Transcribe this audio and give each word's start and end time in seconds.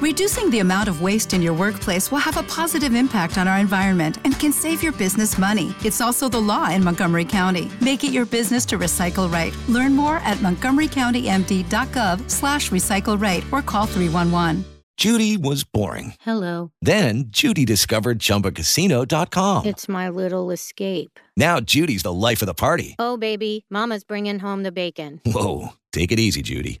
Reducing 0.00 0.48
the 0.50 0.60
amount 0.60 0.88
of 0.88 1.02
waste 1.02 1.34
in 1.34 1.42
your 1.42 1.54
workplace 1.54 2.12
will 2.12 2.18
have 2.18 2.36
a 2.36 2.44
positive 2.44 2.94
impact 2.94 3.36
on 3.36 3.48
our 3.48 3.58
environment 3.58 4.18
and 4.24 4.38
can 4.38 4.52
save 4.52 4.80
your 4.80 4.92
business 4.92 5.36
money. 5.36 5.74
It's 5.84 6.00
also 6.00 6.28
the 6.28 6.40
law 6.40 6.70
in 6.70 6.84
Montgomery 6.84 7.24
County. 7.24 7.68
Make 7.80 8.04
it 8.04 8.12
your 8.12 8.24
business 8.24 8.64
to 8.66 8.78
recycle 8.78 9.28
right. 9.32 9.52
Learn 9.68 9.96
more 9.96 10.18
at 10.18 10.38
montgomerycountymd.gov 10.38 12.30
slash 12.30 12.70
recycle 12.70 13.20
right 13.20 13.44
or 13.50 13.60
call 13.60 13.86
311. 13.86 14.64
Judy 14.96 15.36
was 15.36 15.64
boring. 15.64 16.14
Hello. 16.20 16.70
Then 16.80 17.24
Judy 17.28 17.64
discovered 17.64 18.20
ChumbaCasino.com. 18.20 19.66
It's 19.66 19.88
my 19.88 20.08
little 20.08 20.52
escape. 20.52 21.18
Now 21.36 21.58
Judy's 21.58 22.04
the 22.04 22.12
life 22.12 22.40
of 22.40 22.46
the 22.46 22.54
party. 22.54 22.94
Oh, 23.00 23.16
baby, 23.16 23.64
Mama's 23.68 24.04
bringing 24.04 24.38
home 24.38 24.62
the 24.62 24.72
bacon. 24.72 25.20
Whoa, 25.26 25.70
take 25.92 26.12
it 26.12 26.20
easy, 26.20 26.42
Judy. 26.42 26.80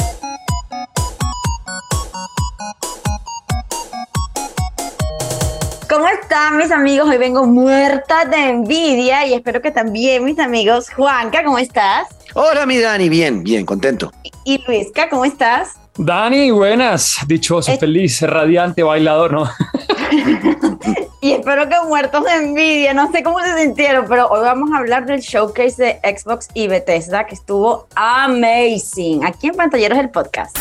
¿Cómo 6.01 6.13
están 6.19 6.57
mis 6.57 6.71
amigos? 6.71 7.07
Hoy 7.07 7.19
vengo 7.19 7.45
muerta 7.45 8.25
de 8.25 8.49
envidia 8.49 9.23
y 9.27 9.35
espero 9.35 9.61
que 9.61 9.69
también 9.69 10.23
mis 10.25 10.39
amigos. 10.39 10.89
Juanca, 10.89 11.43
¿cómo 11.43 11.59
estás? 11.59 12.07
Hola, 12.33 12.65
mi 12.65 12.79
Dani, 12.79 13.07
bien, 13.07 13.43
bien, 13.43 13.67
contento. 13.67 14.11
Y 14.43 14.57
Luisca, 14.65 15.07
¿cómo 15.11 15.25
estás? 15.25 15.73
Dani, 15.95 16.49
buenas, 16.49 17.17
dichoso, 17.27 17.71
Eh. 17.71 17.77
feliz, 17.77 18.19
radiante, 18.23 18.81
bailador, 18.81 19.31
¿no? 19.31 19.47
Y 21.21 21.33
espero 21.33 21.69
que 21.69 21.75
muertos 21.85 22.23
de 22.23 22.31
envidia, 22.33 22.95
no 22.95 23.11
sé 23.11 23.21
cómo 23.21 23.39
se 23.41 23.55
sintieron, 23.61 24.07
pero 24.09 24.25
hoy 24.29 24.41
vamos 24.41 24.71
a 24.71 24.77
hablar 24.79 25.05
del 25.05 25.19
showcase 25.21 25.99
de 26.01 26.17
Xbox 26.17 26.47
y 26.55 26.67
Bethesda 26.67 27.27
que 27.27 27.35
estuvo 27.35 27.85
amazing. 27.93 29.23
Aquí 29.23 29.49
en 29.49 29.53
Pantalleros 29.53 29.99
del 29.99 30.09
Podcast. 30.09 30.57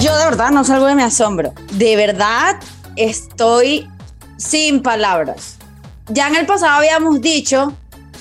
Yo 0.00 0.16
de 0.16 0.24
verdad 0.24 0.50
no 0.50 0.64
salgo 0.64 0.86
de 0.86 0.94
mi 0.94 1.02
asombro. 1.02 1.52
De 1.72 1.96
verdad 1.96 2.56
estoy 2.96 3.88
sin 4.36 4.82
palabras. 4.82 5.56
Ya 6.08 6.28
en 6.28 6.36
el 6.36 6.46
pasado 6.46 6.72
habíamos 6.78 7.20
dicho 7.20 7.72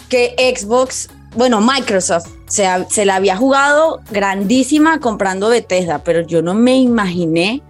que 0.09 0.35
Xbox, 0.55 1.09
bueno, 1.35 1.61
Microsoft 1.61 2.27
se, 2.47 3.05
la 3.05 3.15
había 3.15 3.35
jugado 3.35 4.01
grandísima 4.11 4.99
comprando 4.99 5.49
Bethesda, 5.49 6.03
pero 6.03 6.21
yo 6.21 6.41
no 6.41 6.53
me 6.53 6.77
imaginé 6.77 7.61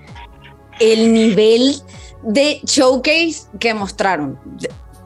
el 0.80 1.14
nivel 1.14 1.76
de 2.24 2.60
showcase 2.64 3.48
que 3.60 3.74
mostraron. 3.74 4.40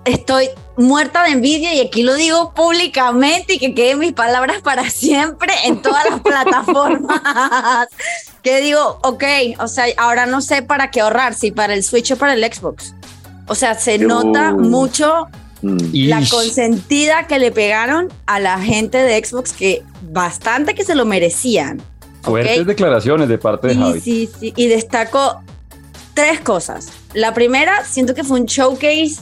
Estoy 0.10 0.50
muerta 0.78 1.24
de 1.24 1.32
envidia 1.32 1.74
y 1.74 1.82
aquí 1.82 2.04
lo 2.04 2.16
digo 2.16 2.54
públicamente 2.54 3.54
y 3.56 3.60
que 3.60 3.74
queden 3.76 4.00
mis 4.00 4.14
palabras 4.14 4.62
para 4.62 4.90
siempre 4.90 5.54
en 5.66 5.82
todas 5.82 6.10
las 6.10 6.22
plataformas. 6.22 7.22
que 8.44 8.62
digo, 8.62 9.00
ok, 9.04 9.24
o 9.60 9.68
sea, 9.68 9.86
ahora 9.98 10.26
no 10.26 10.42
sé 10.42 10.62
para 10.62 10.90
qué 10.92 11.02
ahorrar, 11.02 11.34
si 11.34 11.52
para 11.52 11.74
el 11.74 11.84
Switch 11.84 12.12
o 12.12 12.16
para 12.18 12.34
el 12.34 12.44
Xbox. 12.54 12.94
O 13.48 13.56
sea, 13.56 13.76
se 13.76 14.00
Yo- 14.00 14.08
nota 14.08 14.54
mucho 14.54 15.28
Mm. 15.62 15.78
la 16.08 16.22
Ish. 16.22 16.30
consentida 16.30 17.28
que 17.28 17.38
le 17.38 17.52
pegaron 17.52 18.08
a 18.28 18.40
la 18.40 18.60
gente 18.60 18.98
de 18.98 19.22
Xbox 19.26 19.52
que 19.52 19.84
bastante 20.10 20.74
que 20.74 20.86
se 20.86 20.96
lo 20.96 21.04
merecían. 21.06 21.82
Fuertes 22.22 22.66
declaraciones 22.66 23.28
de 23.28 23.38
parte 23.38 23.68
de 23.68 23.74
Sí, 23.74 23.80
Javi. 23.82 24.00
sí, 24.00 24.30
sí. 24.40 24.54
Y 24.56 24.68
destaco 24.68 25.42
tres 26.14 26.40
cosas. 26.40 26.88
La 27.14 27.34
primera, 27.34 27.84
siento 27.84 28.14
que 28.14 28.24
fue 28.24 28.40
un 28.40 28.46
showcase 28.46 29.18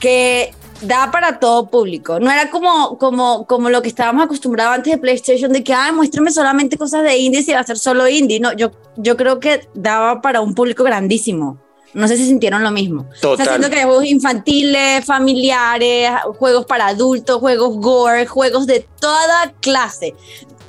que 0.00 0.52
da 0.82 1.10
para 1.10 1.38
todo 1.38 1.68
público. 1.68 2.20
No 2.20 2.30
era 2.30 2.50
como, 2.50 2.98
como, 2.98 3.46
como 3.46 3.70
lo 3.70 3.82
que 3.82 3.88
estábamos 3.88 4.24
acostumbrados 4.24 4.76
antes 4.76 4.92
de 4.92 4.98
PlayStation, 4.98 5.52
de 5.52 5.64
que, 5.64 5.72
ay, 5.72 5.92
muéstrame 5.92 6.30
solamente 6.30 6.76
cosas 6.76 7.02
de 7.02 7.16
indies 7.18 7.48
y 7.48 7.52
va 7.52 7.60
a 7.60 7.64
ser 7.64 7.78
solo 7.78 8.08
indie. 8.08 8.40
No, 8.40 8.52
yo, 8.52 8.70
yo 8.96 9.16
creo 9.16 9.40
que 9.40 9.68
daba 9.74 10.20
para 10.20 10.40
un 10.40 10.54
público 10.54 10.84
grandísimo. 10.84 11.58
No 11.94 12.06
sé 12.06 12.16
si 12.16 12.26
sintieron 12.26 12.62
lo 12.62 12.70
mismo. 12.70 13.06
O 13.10 13.36
sea, 13.36 13.46
Total. 13.46 13.70
que 13.70 13.78
hay 13.78 13.84
juegos 13.84 14.04
infantiles, 14.04 15.04
familiares, 15.04 16.10
juegos 16.38 16.66
para 16.66 16.88
adultos, 16.88 17.38
juegos 17.40 17.76
gore, 17.78 18.26
juegos 18.26 18.66
de 18.66 18.86
toda 19.00 19.52
clase. 19.60 20.14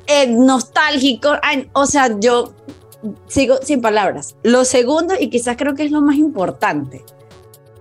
Eh, 0.06 0.26
nostálgicos. 0.26 1.38
O 1.72 1.86
sea, 1.86 2.18
yo 2.18 2.54
sigo 3.28 3.58
sin 3.62 3.80
palabras. 3.80 4.34
Lo 4.42 4.64
segundo, 4.64 5.14
y 5.18 5.28
quizás 5.28 5.56
creo 5.56 5.74
que 5.74 5.84
es 5.84 5.90
lo 5.90 6.00
más 6.00 6.16
importante, 6.16 7.04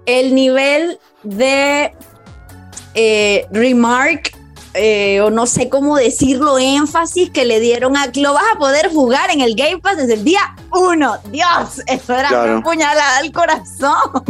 el 0.09 0.33
nivel 0.33 0.99
de 1.23 1.91
eh, 2.95 3.45
remark, 3.51 4.35
eh, 4.73 5.21
o 5.21 5.29
no 5.31 5.45
sé 5.47 5.69
cómo 5.69 5.97
decirlo, 5.97 6.59
énfasis 6.59 7.29
que 7.31 7.45
le 7.45 7.59
dieron 7.59 7.97
a 7.97 8.11
que 8.11 8.21
lo 8.21 8.33
vas 8.33 8.43
a 8.53 8.57
poder 8.57 8.91
jugar 8.91 9.31
en 9.31 9.41
el 9.41 9.55
Game 9.55 9.79
Pass 9.79 9.97
desde 9.97 10.13
el 10.13 10.23
día 10.23 10.41
uno. 10.71 11.17
Dios, 11.31 11.81
eso 11.87 12.13
era 12.13 12.29
Claro. 12.29 12.53
una 12.53 12.63
puñalada 12.63 13.17
al 13.17 13.31
corazón. 13.31 14.23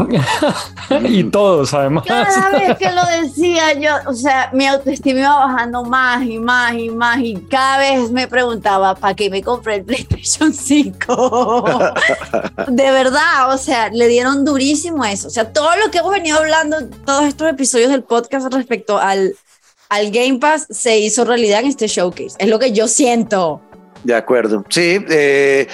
y 1.06 1.24
todos, 1.26 1.74
además. 1.74 2.06
Cada 2.08 2.50
vez 2.52 2.78
que 2.78 2.92
lo 2.92 3.04
decía 3.22 3.74
yo, 3.74 3.92
o 4.08 4.14
sea, 4.14 4.50
mi 4.54 4.66
autoestima 4.66 5.20
iba 5.20 5.36
bajando 5.46 5.84
más 5.84 6.24
y 6.24 6.40
más 6.40 6.74
y 6.74 6.90
más 6.90 7.20
y 7.20 7.36
cada 7.50 7.80
vez 7.80 8.12
me 8.12 8.28
preguntaba, 8.28 8.96
¿para 8.96 9.14
qué 9.16 9.30
me 9.30 9.44
compré 9.44 9.76
el 9.76 9.84
PlayStation 9.84 10.54
5? 10.54 11.74
de 12.68 12.92
verdad, 12.92 13.54
o 13.54 13.58
sea, 13.58 13.90
le 13.90 14.08
dieron 14.08 14.46
durísimo 14.46 15.04
eso. 15.04 15.28
O 15.28 15.32
sea, 15.32 15.52
todo 15.52 15.76
lo 15.78 15.92
que 15.92 15.98
hemos 15.98 16.12
venido 16.12 16.38
hablando, 16.38 16.78
todos 17.06 17.26
estos 17.26 17.50
episodios 17.50 17.90
del 17.92 18.04
podcast 18.04 18.54
respecto 18.54 18.98
al, 18.98 19.36
al 19.90 20.12
Game 20.12 20.38
Pass 20.38 20.68
se 20.70 21.00
hizo 21.00 21.26
realidad 21.26 21.62
en 21.62 21.66
este 21.66 21.88
showcase. 21.88 22.36
Es 22.38 22.48
lo 22.48 22.60
que 22.60 22.72
yo 22.72 22.88
siento. 22.88 23.62
De 24.04 24.16
acuerdo. 24.16 24.64
Sí, 24.70 24.98
eh, 25.10 25.68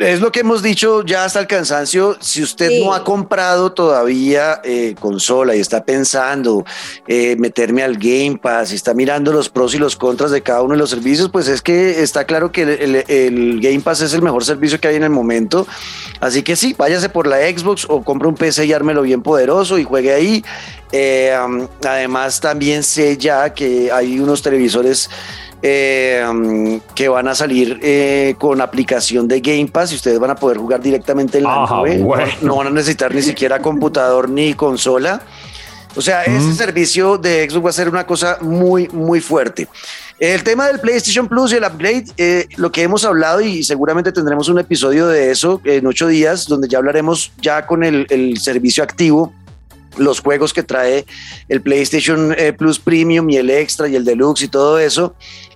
es 0.00 0.20
lo 0.20 0.32
que 0.32 0.40
hemos 0.40 0.62
dicho 0.64 1.04
ya 1.04 1.24
hasta 1.24 1.38
el 1.38 1.46
cansancio. 1.46 2.16
Si 2.20 2.42
usted 2.42 2.68
Sí. 2.70 2.84
no 2.84 2.92
ha 2.92 3.04
comprado 3.04 3.70
todavía 3.72 4.60
eh, 4.64 4.96
consola 4.98 5.54
y 5.54 5.60
está 5.60 5.84
pensando 5.84 6.64
eh, 7.06 7.36
meterme 7.38 7.84
al 7.84 7.96
Game 7.98 8.38
Pass 8.42 8.72
y 8.72 8.74
está 8.74 8.94
mirando 8.94 9.32
los 9.32 9.48
pros 9.48 9.74
y 9.74 9.78
los 9.78 9.94
contras 9.96 10.32
de 10.32 10.42
cada 10.42 10.62
uno 10.62 10.74
de 10.74 10.78
los 10.78 10.90
servicios, 10.90 11.30
pues 11.30 11.46
es 11.46 11.62
que 11.62 12.02
está 12.02 12.24
claro 12.24 12.50
que 12.50 12.62
el, 12.62 12.68
el- 12.70 13.04
el 13.08 13.60
Game 13.60 13.80
Pass 13.80 14.00
es 14.02 14.12
el 14.12 14.22
mejor 14.22 14.44
servicio 14.44 14.80
que 14.80 14.88
hay 14.88 14.96
en 14.96 15.04
el 15.04 15.10
momento. 15.10 15.64
Así 16.20 16.42
que 16.42 16.56
sí, 16.56 16.74
váyase 16.76 17.08
por 17.10 17.28
la 17.28 17.36
Xbox 17.38 17.86
o 17.88 18.02
compre 18.02 18.26
un 18.26 18.34
PC 18.34 18.66
y 18.66 18.72
ármelo 18.72 19.02
bien 19.02 19.22
poderoso 19.22 19.78
y 19.78 19.84
juegue 19.84 20.12
ahí. 20.12 20.44
Además, 21.84 22.40
también 22.40 22.82
sé 22.82 23.16
ya 23.16 23.52
que 23.54 23.90
hay 23.92 24.18
unos 24.20 24.42
televisores 24.42 25.08
eh, 25.62 26.24
um, 26.28 26.80
que 26.94 27.08
van 27.08 27.28
a 27.28 27.34
salir 27.34 27.78
eh, 27.82 28.34
con 28.38 28.60
aplicación 28.60 29.28
de 29.28 29.40
Game 29.40 29.68
Pass 29.68 29.92
y 29.92 29.94
ustedes 29.96 30.18
van 30.18 30.30
a 30.30 30.34
poder 30.34 30.58
jugar 30.58 30.80
directamente 30.82 31.38
en 31.38 31.44
la 31.44 31.62
Ajá, 31.64 31.76
nube. 31.76 31.98
No- 32.42 32.56
van 32.56 32.66
a 32.66 32.70
necesitar 32.70 33.14
ni 33.14 33.22
siquiera 33.22 33.60
computador 33.60 34.28
ni 34.28 34.54
consola. 34.54 35.22
O 35.94 36.00
sea, 36.00 36.22
Mm. 36.26 36.36
ese 36.36 36.54
servicio 36.54 37.18
de 37.18 37.48
Xbox 37.48 37.66
va 37.66 37.70
a 37.70 37.72
ser 37.74 37.88
una 37.88 38.06
cosa 38.06 38.38
muy, 38.40 38.88
muy 38.88 39.20
fuerte. 39.20 39.68
El 40.18 40.42
tema 40.42 40.66
del 40.68 40.80
PlayStation 40.80 41.28
Plus 41.28 41.52
y 41.52 41.56
el 41.56 41.64
upgrade, 41.64 42.04
eh, 42.16 42.46
lo 42.56 42.70
que 42.72 42.82
hemos 42.82 43.04
hablado 43.04 43.40
y 43.40 43.62
seguramente 43.62 44.10
tendremos 44.12 44.48
un 44.48 44.58
episodio 44.58 45.06
de 45.08 45.30
eso 45.32 45.60
en 45.64 45.86
ocho 45.86 46.06
días, 46.06 46.46
donde 46.46 46.68
ya 46.68 46.78
hablaremos 46.78 47.32
ya 47.42 47.66
con 47.66 47.84
el, 47.84 48.06
el 48.08 48.38
servicio 48.38 48.82
activo, 48.84 49.34
los 49.96 50.20
juegos 50.20 50.52
que 50.52 50.62
trae 50.62 51.04
el 51.48 51.60
PlayStation 51.60 52.34
eh, 52.38 52.52
Plus 52.52 52.78
Premium 52.78 53.28
y 53.30 53.36
el 53.36 53.50
Extra 53.50 53.88
y 53.88 53.96
el 53.96 54.04
Deluxe 54.04 54.42
y 54.42 54.48
todo 54.48 54.78
eso. 54.78 55.14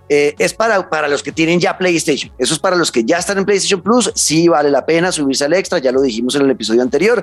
eh, 0.09 0.37
es 0.39 0.55
para, 0.55 0.89
para 0.89 1.09
los 1.09 1.21
que 1.21 1.33
tienen 1.33 1.59
ya 1.59 1.77
PlayStation. 1.77 2.31
Eso 2.39 2.55
es 2.55 2.61
para 2.61 2.77
los 2.77 2.93
que 2.93 3.03
ya 3.03 3.19
están 3.19 3.39
en 3.39 3.45
PlayStation 3.45 3.83
Plus. 3.83 4.13
Sí 4.15 4.47
vale 4.47 4.71
la 4.71 4.87
pena 4.87 5.11
subirse 5.11 5.45
al 5.45 5.53
extra, 5.53 5.81
ya 5.81 5.91
lo 5.91 6.01
dijimos 6.01 6.37
en 6.37 6.43
el 6.43 6.51
episodio 6.51 6.81
anterior. 6.81 7.23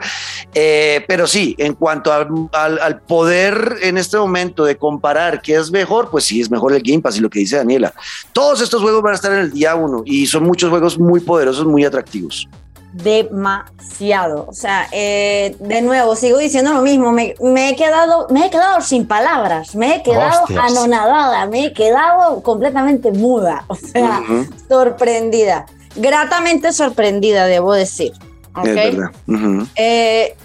Eh, 0.53 1.05
pero 1.07 1.25
sí, 1.25 1.55
en 1.59 1.75
cuanto 1.75 2.11
al, 2.11 2.27
al- 2.51 2.99
poder 3.01 3.77
en 3.83 3.97
este 3.97 4.17
momento 4.17 4.65
de 4.65 4.75
comparar 4.75 5.41
qué 5.41 5.55
es 5.55 5.71
mejor, 5.71 6.09
pues 6.11 6.25
sí 6.25 6.41
es 6.41 6.51
mejor 6.51 6.73
el 6.73 6.81
Game 6.83 7.01
Pass 7.01 7.15
y 7.17 7.21
lo 7.21 7.29
que 7.29 7.39
dice 7.39 7.55
Daniela. 7.55 7.93
Todos 8.33 8.59
estos 8.59 8.81
juegos 8.81 9.01
van 9.01 9.13
a 9.13 9.15
estar 9.15 9.31
en 9.31 9.39
el 9.39 9.51
día 9.51 9.75
uno 9.75 10.03
y 10.05 10.25
son 10.27 10.43
muchos 10.43 10.69
juegos 10.69 10.99
muy 10.99 11.21
poderosos, 11.21 11.65
muy 11.65 11.85
atractivos. 11.85 12.49
Demasiado. 12.93 14.45
O 14.47 14.53
sea, 14.53 14.87
eh, 14.91 15.55
de 15.59 15.81
nuevo, 15.81 16.15
sigo 16.15 16.37
diciendo 16.37 16.73
lo 16.73 16.81
mismo. 16.81 17.11
Me, 17.11 17.35
me 17.41 17.69
he 17.69 17.75
quedado, 17.75 18.27
me 18.29 18.45
he 18.45 18.49
quedado 18.49 18.81
sin 18.81 19.07
palabras, 19.07 19.75
me 19.75 19.95
he 19.95 20.03
quedado 20.03 20.43
Hostias. 20.43 20.71
anonadada, 20.71 21.45
me 21.47 21.65
he 21.65 21.73
quedado 21.73 22.41
completamente 22.43 23.11
muda. 23.11 23.65
O 23.67 23.75
sea, 23.75 24.21
Ujú, 24.21 24.45
sorprendida. 24.69 25.65
Gratamente 25.95 26.71
sorprendida, 26.73 27.45
debo 27.45 27.73
decir. 27.73 28.13
¿ok? 28.55 28.65
Es 28.65 28.75
verdad. 28.75 29.11
Ujú. 29.27 29.67
Eh, 29.75 30.35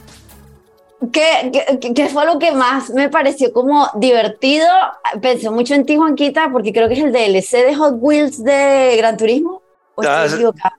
¿Qué, 1.13 1.53
qué, 1.81 1.95
qué 1.95 2.09
fue 2.09 2.27
lo 2.27 2.41
que 2.41 2.51
más 2.51 2.91
me 2.91 3.09
pareció 3.09 3.53
como 3.53 3.89
divertido? 3.95 4.67
Pensé 5.23 5.49
mucho 5.49 5.75
en 5.75 5.87
ti, 5.87 5.97
Juanquita, 5.97 6.51
porque 6.51 6.73
creo 6.73 6.89
que 6.89 6.95
es 6.95 7.05
el 7.05 7.13
DLC 7.13 7.65
de 7.65 7.75
Hot 7.77 7.95
Wheels 8.01 8.43
de 8.43 8.97
Gran 8.97 9.17
Turismo. 9.17 9.63
¿O 9.99 10.03
Ah, 10.07 10.27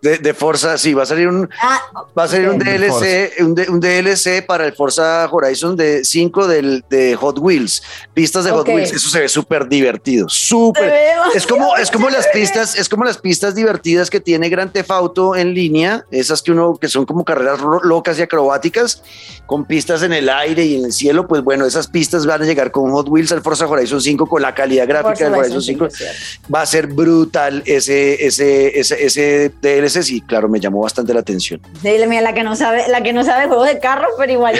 de, 0.01 0.17
de 0.17 0.33
Forza, 0.33 0.77
sí, 0.77 0.93
va 0.93 1.03
a 1.03 1.05
salir 1.05 1.27
un, 1.27 1.49
Ah, 1.61 1.81
va 2.17 2.23
a 2.23 2.27
salir 2.29 2.47
un. 2.49 2.57
DLC, 2.57 3.33
un, 3.41 3.53
un 3.69 3.79
DLC 3.81 4.45
para 4.45 4.65
el 4.65 4.73
Forza 4.73 5.27
Horizon 5.29 5.75
de 5.75 6.05
5 6.05 6.47
del, 6.47 6.85
de 6.89 7.15
Hot 7.17 7.37
Wheels, 7.39 7.83
pistas 8.13 8.45
de 8.45 8.51
Hot 8.51 8.61
Ok. 8.61 8.75
Wheels, 8.75 8.93
eso 8.93 9.09
se 9.09 9.19
ve 9.19 9.27
súper 9.27 9.67
divertido, 9.67 10.29
súper. 10.29 10.93
Es 11.35 11.45
como, 11.45 11.75
es 11.75 11.91
como 11.91 12.09
las 12.09 12.27
pistas, 12.27 12.75
es 12.75 12.87
como 12.87 13.03
las 13.03 13.17
pistas 13.17 13.55
divertidas 13.55 14.09
que 14.09 14.21
tiene 14.21 14.47
Gran 14.47 14.71
Theft 14.71 14.91
Auto 14.91 15.35
en 15.35 15.53
línea, 15.53 16.05
esas 16.11 16.41
que 16.41 16.53
uno, 16.53 16.77
que 16.79 16.87
son 16.87 17.05
como 17.05 17.25
carreras 17.25 17.59
locas 17.83 18.17
y 18.19 18.21
acrobáticas, 18.21 19.03
con 19.45 19.65
pistas 19.65 20.01
en 20.03 20.13
el 20.13 20.29
aire 20.29 20.63
y 20.63 20.77
en 20.77 20.85
el 20.85 20.93
cielo, 20.93 21.27
pues 21.27 21.43
bueno, 21.43 21.65
esas 21.65 21.87
pistas 21.87 22.25
van 22.25 22.41
a 22.41 22.45
llegar 22.45 22.71
con 22.71 22.89
Hot 22.91 23.09
Wheels 23.09 23.33
al 23.33 23.41
Forza 23.41 23.67
Horizon 23.67 23.99
5 23.99 24.27
con 24.27 24.41
la 24.41 24.55
calidad 24.55 24.87
gráfica 24.87 25.25
del 25.25 25.33
Forza 25.33 25.39
Horizon 25.39 25.57
Horizon 25.57 25.61
5. 25.61 25.89
5, 25.89 25.95
cierto. 25.97 26.53
Va 26.53 26.61
a 26.61 26.65
ser 26.65 26.87
brutal 26.87 27.63
ese, 27.65 28.25
ese, 28.25 28.79
ese, 28.79 29.05
ese 29.09 29.51
DLC, 29.61 30.01
sí, 30.03 30.21
claro, 30.21 30.49
me 30.49 30.59
llamó 30.59 30.81
bastante 30.81 31.13
la 31.13 31.19
atención. 31.19 31.61
Dile, 31.83 32.07
mira, 32.07 32.21
la 32.21 32.33
que 32.33 32.43
no 32.43 32.55
sabe, 32.55 32.87
la 32.87 33.01
que 33.01 33.13
no 33.13 33.23
sabe 33.23 33.47
juegos 33.47 33.67
de 33.67 33.79
carros, 33.79 34.11
pero 34.17 34.31
igual. 34.31 34.55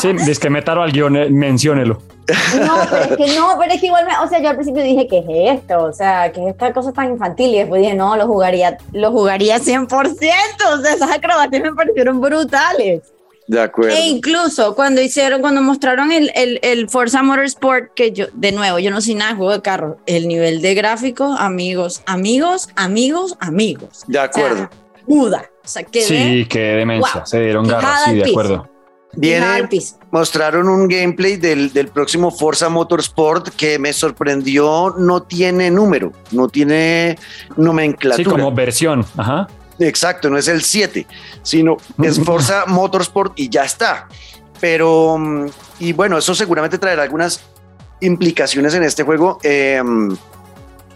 Sí, 0.00 0.12
dice 0.12 0.40
que 0.40 0.50
métalo 0.50 0.82
al 0.82 0.92
guion, 0.92 1.16
eh, 1.16 1.30
menciónelo. 1.30 2.02
No, 2.60 2.74
pero 2.90 3.02
es 3.04 3.16
que 3.16 3.38
no, 3.38 3.56
pero 3.58 3.72
es 3.72 3.80
que 3.80 3.86
igual, 3.86 4.04
me, 4.04 4.18
o 4.18 4.28
sea, 4.28 4.38
yo 4.40 4.50
al 4.50 4.56
principio 4.56 4.82
dije, 4.82 5.06
¿qué 5.08 5.18
es 5.18 5.58
esto? 5.58 5.82
O 5.82 5.92
sea, 5.92 6.30
¿qué 6.30 6.42
es 6.42 6.48
esta 6.48 6.72
cosa 6.72 6.92
tan 6.92 7.10
infantil? 7.10 7.54
Y 7.54 7.58
después 7.58 7.80
dije, 7.80 7.94
no, 7.94 8.16
lo 8.16 8.26
jugaría, 8.26 8.76
lo 8.92 9.10
jugaría 9.12 9.58
100%. 9.58 9.90
O 9.90 10.82
sea, 10.82 10.92
esas 10.92 11.10
acrobacias 11.10 11.62
me 11.62 11.72
parecieron 11.72 12.20
brutales. 12.20 13.02
De 13.48 13.60
acuerdo. 13.60 13.96
E 13.96 14.06
incluso 14.06 14.74
cuando 14.74 15.00
hicieron, 15.00 15.40
cuando 15.40 15.62
mostraron 15.62 16.12
el, 16.12 16.30
el, 16.34 16.60
el 16.62 16.88
Forza 16.88 17.22
Motorsport, 17.22 17.94
que 17.94 18.12
yo, 18.12 18.26
de 18.34 18.52
nuevo, 18.52 18.78
yo 18.78 18.90
no 18.90 19.00
soy 19.00 19.14
nada 19.14 19.34
juego 19.34 19.52
de 19.52 19.62
carro, 19.62 19.96
el 20.06 20.28
nivel 20.28 20.60
de 20.60 20.74
gráficos, 20.74 21.34
amigos, 21.40 22.02
amigos, 22.06 22.68
amigos, 22.76 23.36
amigos. 23.40 24.04
De 24.06 24.18
acuerdo. 24.20 24.68
Buda. 25.06 25.50
O 25.64 25.68
sea, 25.68 25.82
quedé 25.82 26.02
Sí, 26.04 26.46
qué 26.48 26.58
demencia. 26.60 27.14
Wow. 27.14 27.26
Se 27.26 27.40
dieron 27.40 27.66
garras, 27.66 28.04
sí, 28.04 28.14
de 28.16 28.22
piso. 28.22 28.30
acuerdo. 28.40 28.68
Viene, 29.14 29.46
mostraron 30.10 30.68
un 30.68 30.86
gameplay 30.86 31.36
del, 31.38 31.72
del 31.72 31.88
próximo 31.88 32.30
Forza 32.30 32.68
Motorsport 32.68 33.48
que 33.56 33.78
me 33.78 33.94
sorprendió, 33.94 34.94
no 34.98 35.22
tiene 35.22 35.70
número, 35.70 36.12
no 36.30 36.48
tiene 36.48 37.16
Sí, 37.18 37.46
nomenclatura. 37.56 38.30
como 38.30 38.52
versión. 38.52 39.06
Ajá. 39.16 39.48
Exacto, 39.78 40.28
no 40.30 40.38
es 40.38 40.48
el 40.48 40.62
7, 40.62 41.06
sino 41.42 41.76
es 42.02 42.18
Forza 42.20 42.64
Motorsport 42.66 43.32
y 43.36 43.48
ya 43.48 43.64
está. 43.64 44.08
Pero, 44.60 45.16
mm, 45.18 45.46
y 45.80 45.92
bueno, 45.92 46.18
eso 46.18 46.34
seguramente 46.34 46.78
traerá 46.78 47.02
algunas 47.04 47.40
implicaciones 48.00 48.74
en 48.74 48.82
este 48.82 49.02
juego. 49.04 49.38
eh, 49.42 49.82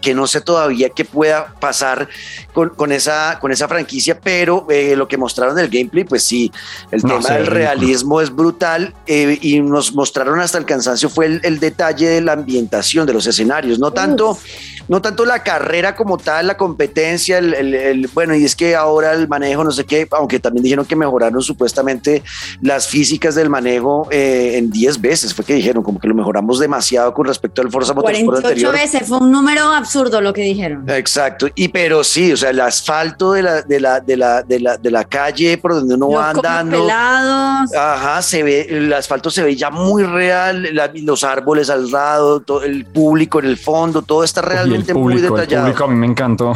que 0.03 0.13
no 0.13 0.27
sé 0.27 0.41
todavía 0.41 0.89
qué 0.89 1.05
pueda 1.05 1.55
pasar 1.59 2.09
con, 2.53 2.69
con 2.69 2.91
esa, 2.91 3.39
con 3.39 3.51
esa 3.51 3.67
franquicia, 3.69 4.19
pero 4.19 4.67
eh, 4.69 4.95
lo 4.97 5.07
que 5.07 5.17
mostraron 5.17 5.57
en 5.57 5.63
el 5.63 5.71
gameplay, 5.71 6.03
pues 6.03 6.23
sí, 6.23 6.51
el 6.91 7.01
No, 7.03 7.19
tema 7.19 7.37
del 7.37 7.47
realismo 7.47 8.19
es 8.19 8.29
brutal 8.29 8.93
eh, 9.07 9.39
y 9.41 9.61
nos 9.61 9.95
mostraron 9.95 10.41
hasta 10.41 10.57
el 10.57 10.65
cansancio 10.65 11.09
fue 11.09 11.27
el, 11.27 11.41
el 11.43 11.59
detalle 11.59 12.07
de 12.09 12.21
la 12.21 12.33
ambientación 12.33 13.07
de 13.07 13.13
los 13.13 13.25
escenarios, 13.25 13.79
no 13.79 13.91
tanto, 13.91 14.37
no 14.87 15.01
tanto 15.01 15.25
la 15.25 15.43
carrera 15.43 15.95
como 15.95 16.17
tal, 16.17 16.47
la 16.47 16.57
competencia, 16.57 17.37
el, 17.37 17.53
el- 17.53 17.73
el- 17.75 18.07
bueno, 18.13 18.35
y 18.35 18.43
es 18.45 18.55
que 18.55 18.75
ahora 18.75 19.13
el 19.13 19.27
manejo, 19.27 19.63
no 19.63 19.71
sé 19.71 19.85
qué, 19.85 20.07
aunque 20.11 20.39
también 20.39 20.63
dijeron 20.63 20.85
que 20.85 20.95
mejoraron 20.95 21.41
supuestamente 21.41 22.23
las 22.61 22.87
físicas 22.87 23.35
del 23.35 23.49
manejo 23.49 24.07
eh, 24.11 24.57
en 24.57 24.69
10 24.71 24.99
veces, 25.01 25.33
fue 25.33 25.45
que 25.45 25.53
dijeron, 25.55 25.83
como 25.83 25.99
que 25.99 26.07
lo 26.07 26.15
mejoramos 26.15 26.59
demasiado 26.59 27.13
con 27.13 27.25
respecto 27.25 27.61
al 27.61 27.71
Forza 27.71 27.93
Motorsport 27.93 28.41
48 28.41 28.47
anterior. 28.67 28.73
veces, 28.73 29.07
fue 29.07 29.17
un 29.19 29.31
número 29.31 29.63
absurdo 29.71 30.19
lo 30.21 30.33
que 30.33 30.41
dijeron. 30.41 30.89
Exacto, 30.89 31.47
y 31.55 31.69
pero 31.69 32.03
sí, 32.03 32.31
o 32.33 32.37
sea, 32.37 32.49
el 32.49 32.59
asfalto 32.59 33.31
de 33.33 33.43
la, 33.43 33.61
de 33.61 33.79
la, 33.79 33.99
de 33.99 34.17
la, 34.17 34.43
de 34.43 34.59
la, 34.59 34.77
de 34.77 34.91
la 34.91 35.03
calle 35.05 35.57
por 35.57 35.73
donde 35.73 35.95
uno 35.95 36.09
va 36.09 36.27
Los 36.27 36.35
cocos 36.35 36.49
andando. 36.49 36.81
pelados. 36.81 37.73
Ajá, 37.73 38.21
se 38.21 38.43
ve, 38.43 38.67
el 38.69 38.91
asfalto 38.93 39.29
se 39.29 39.43
ve 39.43 39.55
ya 39.55 39.69
muy 39.69 40.03
real, 40.03 40.69
la- 40.73 40.91
los 40.93 41.23
árboles 41.23 41.69
al 41.69 41.89
lado, 41.89 42.41
todo 42.41 42.63
el 42.63 42.85
público 42.85 43.39
en 43.39 43.45
el 43.45 43.57
fondo, 43.57 44.01
todo 44.01 44.23
está 44.23 44.41
El 44.75 44.83
muy 44.83 44.93
público, 44.93 45.35
el 45.35 45.41
detallado. 45.41 45.65
público 45.67 45.83
a 45.83 45.87
mí 45.87 45.95
me 45.95 46.07
encantó. 46.07 46.53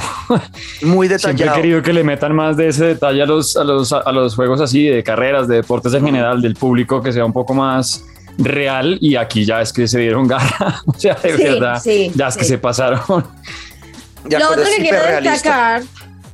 muy 0.84 1.08
Siempre 1.08 1.32
he 1.32 1.34
detallado. 1.34 1.56
querido 1.56 1.82
que 1.82 1.94
le 1.94 2.04
metan 2.04 2.36
más 2.36 2.58
de 2.58 2.68
ese 2.70 2.86
detalle 2.86 3.22
a 3.22 3.26
los, 3.26 3.56
a 3.58 3.64
los, 3.64 3.94
a 3.94 4.12
los 4.12 4.36
juegos 4.36 4.62
así, 4.62 4.88
de 4.88 5.04
carreras, 5.04 5.48
de 5.48 5.56
deportes 5.58 5.94
en 5.94 6.06
general, 6.06 6.42
del 6.42 6.56
público, 6.56 7.02
que 7.02 7.12
sea 7.12 7.26
un 7.26 7.34
poco 7.34 7.54
más 7.54 8.04
real. 8.38 8.98
Y 9.02 9.16
aquí 9.16 9.46
ya 9.46 9.62
es 9.62 9.72
que 9.74 9.88
se 9.88 10.00
dieron 10.00 10.28
garra. 10.28 10.82
o 10.86 10.94
sea, 10.94 11.16
de 11.16 11.36
Sí, 11.36 11.44
verdad, 11.44 11.82
sí, 11.84 12.12
ya 12.16 12.28
es 12.28 12.38
que 12.38 12.46
se 12.46 12.58
pasaron. 12.58 13.00
Lo 13.08 14.50
otro 14.50 14.64
que 14.64 14.82
quiero 14.82 15.22
destacar 15.22 15.84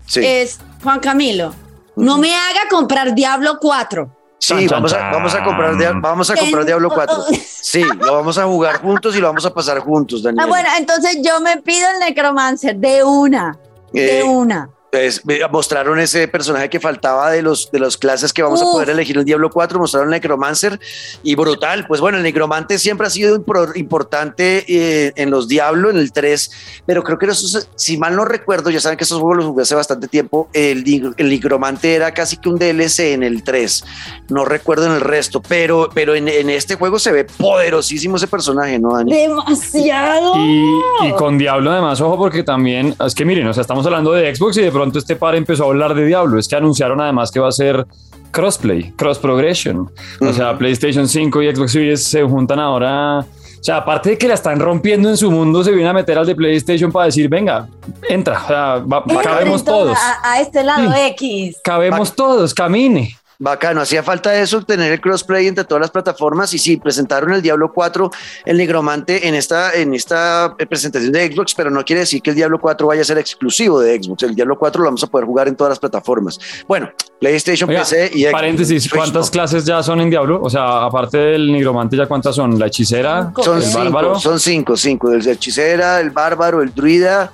Sí, 0.05 0.21
es, 0.23 0.59
Juan 0.83 0.99
Camilo, 0.99 1.53
no 1.95 2.17
me 2.17 2.35
haga 2.35 2.61
comprar 2.69 3.15
Diablo 3.15 3.57
4. 3.59 4.22
Sí, 4.45 4.67
Chan, 4.67 4.77
vamos, 4.77 4.91
chan, 4.91 5.01
a, 5.03 5.11
vamos 5.11 5.33
a 5.35 5.43
comprar, 5.43 5.77
dia- 5.77 5.89
chan. 5.89 6.01
vamos 6.01 6.29
a 6.29 6.35
comprar 6.35 6.65
Diablo 6.65 6.89
4. 6.89 7.15
Sí, 7.61 7.83
lo 7.99 8.13
vamos 8.15 8.37
a 8.37 8.43
jugar 8.45 8.81
juntos 8.81 9.15
y 9.15 9.19
lo 9.19 9.27
vamos 9.27 9.45
a 9.45 9.53
pasar 9.53 9.79
juntos, 9.79 10.21
Daniel. 10.23 10.43
Ah, 10.43 10.47
bueno, 10.47 10.69
entonces 10.77 11.19
yo 11.23 11.39
me 11.39 11.57
pido 11.61 11.87
el 11.93 11.99
Necromancer 11.99 12.75
de 12.75 13.03
una, 13.03 13.57
de 13.93 14.19
Eh, 14.19 14.23
una. 14.23 14.69
Pues, 14.93 15.23
mostraron 15.51 15.99
ese 15.99 16.27
personaje 16.27 16.69
que 16.69 16.79
faltaba 16.79 17.31
de 17.31 17.41
los 17.41 17.71
de 17.71 17.79
las 17.79 17.97
clases 17.97 18.31
que 18.31 18.43
vamos 18.43 18.61
a 18.61 18.65
poder 18.65 18.91
elegir 18.91 19.17
el 19.17 19.25
Diablo 19.25 19.49
4, 19.49 19.79
mostraron 19.79 20.09
el 20.09 20.11
Necromancer 20.11 20.79
y 21.23 21.33
brutal. 21.35 21.87
Pues 21.87 21.99
bueno, 21.99 22.17
el 22.17 22.23
Necromante 22.23 22.77
siempre 22.77 23.07
ha 23.07 23.09
sido 23.09 23.43
importante 23.75 24.63
eh, 24.67 25.11
en 25.15 25.31
los 25.31 25.47
Diablo, 25.47 25.89
en 25.89 25.97
el 25.97 26.11
3, 26.11 26.83
pero 26.85 27.03
creo 27.03 27.17
que 27.17 27.25
eso, 27.25 27.57
es- 27.57 27.67
si 27.75 27.97
mal 27.97 28.15
no 28.15 28.23
recuerdo, 28.23 28.69
ya 28.69 28.79
saben 28.79 28.97
que 28.97 29.03
esos 29.03 29.19
juegos 29.19 29.37
los 29.37 29.45
jugué 29.47 29.63
hace 29.63 29.73
bastante 29.75 30.07
tiempo, 30.07 30.47
el, 30.53 30.83
el 31.17 31.29
Necromante 31.29 31.95
era 31.95 32.13
casi 32.13 32.37
que 32.37 32.49
un 32.49 32.59
DLC 32.59 33.13
en 33.13 33.23
el 33.23 33.43
3, 33.43 33.83
no 34.29 34.45
recuerdo 34.45 34.85
en 34.85 34.91
el 34.91 35.01
resto, 35.01 35.41
pero, 35.41 35.89
pero 35.93 36.13
en, 36.13 36.27
en 36.27 36.49
este 36.51 36.75
juego 36.75 36.99
se 36.99 37.11
ve 37.11 37.25
poderosísimo 37.25 38.17
ese 38.17 38.27
personaje, 38.27 38.77
¿no, 38.77 38.95
Dani? 38.95 39.11
Demasiado. 39.11 40.33
Y, 40.37 41.07
y 41.07 41.11
con 41.17 41.37
Diablo 41.37 41.71
además, 41.71 41.99
ojo, 42.01 42.17
porque 42.17 42.43
también, 42.43 42.95
es 43.05 43.15
que 43.15 43.25
miren, 43.25 43.47
o 43.47 43.53
sea, 43.53 43.61
estamos 43.61 43.85
hablando 43.85 44.11
de 44.13 44.33
Xbox 44.35 44.57
y 44.57 44.61
de 44.61 44.71
pronto 44.83 44.99
este 44.99 45.15
par 45.15 45.35
empezó 45.35 45.63
a 45.63 45.67
hablar 45.67 45.93
de 45.95 46.05
Diablo. 46.05 46.37
Es 46.37 46.47
que 46.47 46.55
anunciaron 46.55 46.99
además 46.99 47.31
que 47.31 47.39
va 47.39 47.47
a 47.47 47.51
ser 47.51 47.85
crossplay, 48.31 48.91
cross 48.97 49.17
progression. 49.19 49.89
O 50.21 50.33
sea. 50.33 50.57
PlayStation 50.57 51.07
5 51.07 51.41
y 51.41 51.55
Xbox 51.55 51.71
Series 51.71 52.03
se 52.03 52.23
juntan 52.23 52.59
ahora. 52.59 53.19
O 53.19 53.63
sea, 53.65 53.77
aparte 53.77 54.09
de 54.11 54.17
que 54.17 54.27
la 54.27 54.33
están 54.33 54.59
rompiendo 54.59 55.07
en 55.09 55.15
su 55.15 55.31
mundo, 55.31 55.63
se 55.63 55.71
viene 55.71 55.87
a 55.89 55.93
meter 55.93 56.17
al 56.17 56.25
de 56.25 56.35
PlayStation 56.35 56.91
para 56.91 57.05
decir, 57.05 57.29
venga, 57.29 57.69
entra, 58.09 58.41
o 58.43 58.47
sea, 58.47 58.77
va- 58.79 59.05
cabemos 59.23 59.63
todos 59.63 59.97
a 60.21 60.41
este 60.41 60.63
lado 60.65 60.91
Sí. 60.91 60.99
X. 61.11 61.57
cabemos 61.63 62.13
todos, 62.13 62.53
camine. 62.53 63.15
Bacano, 63.39 63.81
hacía 63.81 64.03
falta 64.03 64.39
eso, 64.39 64.61
tener 64.61 64.91
el 64.91 65.01
crossplay 65.01 65.47
entre 65.47 65.63
todas 65.63 65.81
las 65.81 65.91
plataformas 65.91 66.53
y 66.53 66.59
sí, 66.59 66.77
presentaron 66.77 67.33
el 67.33 67.41
Diablo 67.41 67.71
4, 67.73 68.11
el 68.45 68.57
Negromante 68.57 69.27
en 69.27 69.35
esta, 69.35 69.73
en 69.73 69.93
esta 69.93 70.55
eh, 70.57 70.65
presentación 70.65 71.11
de 71.11 71.31
Xbox, 71.31 71.53
pero 71.55 71.69
no 71.69 71.83
quiere 71.83 72.01
decir 72.01 72.21
que 72.21 72.29
el 72.29 72.35
Diablo 72.35 72.59
4 72.59 72.87
vaya 72.87 73.01
a 73.01 73.05
ser 73.05 73.17
exclusivo 73.17 73.79
de 73.79 74.01
Xbox, 74.01 74.23
el 74.23 74.35
Diablo 74.35 74.57
4 74.57 74.81
lo 74.81 74.85
vamos 74.85 75.03
a 75.03 75.07
poder 75.07 75.25
jugar 75.25 75.47
en 75.47 75.55
todas 75.55 75.71
las 75.71 75.79
plataformas. 75.79 76.39
Bueno, 76.67 76.89
PlayStation, 77.19 77.69
Oiga, 77.69 77.81
PC 77.81 78.11
y 78.13 78.23
Xbox. 78.23 78.31
paréntesis, 78.31 78.89
¿cuántas 78.89 79.29
clases 79.29 79.65
ya 79.65 79.81
son 79.81 80.01
en 80.01 80.09
Diablo? 80.09 80.41
O 80.41 80.49
sea, 80.49 80.85
aparte 80.85 81.17
del 81.17 81.51
nigromante, 81.51 81.97
¿ya 81.97 82.05
cuántas 82.05 82.35
son? 82.35 82.59
¿La 82.59 82.67
hechicera? 82.67 83.31
Son 83.41 83.57
¿El 83.57 83.63
cinco, 83.63 83.79
bárbaro? 83.79 84.19
son 84.19 84.39
cinco, 84.39 84.77
cinco, 84.77 85.11
el 85.11 85.27
hechicera, 85.27 85.99
el 85.99 86.11
bárbaro, 86.11 86.61
el 86.61 86.73
druida, 86.73 87.31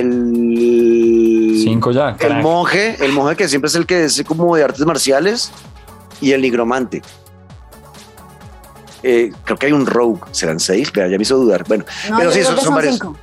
el... 0.00 1.54
Cinco 1.62 1.90
ya, 1.92 2.16
El 2.18 2.42
monje, 2.42 2.96
el 3.04 3.12
monje 3.12 3.36
que 3.36 3.48
siempre 3.48 3.68
es 3.68 3.74
el 3.74 3.86
que 3.86 4.04
es 4.04 4.22
como 4.26 4.56
de 4.56 4.64
artes 4.64 4.84
marciales 4.86 5.50
y 6.20 6.32
el 6.32 6.42
nigromante. 6.42 7.02
Eh, 9.02 9.32
creo 9.44 9.56
que 9.58 9.66
hay 9.66 9.72
un 9.72 9.84
rogue, 9.86 10.20
serán 10.30 10.60
seis, 10.60 10.92
Vea, 10.92 11.08
ya 11.08 11.16
me 11.16 11.22
hizo 11.22 11.36
dudar. 11.36 11.64
Bueno, 11.66 11.84
No, 12.10 12.18
pero 12.18 12.30
sí, 12.30 12.42
son, 12.42 12.54
que 12.54 12.60
son 12.60 12.64
son 12.66 12.74
varios. 12.74 12.94
cinco. 12.94 13.16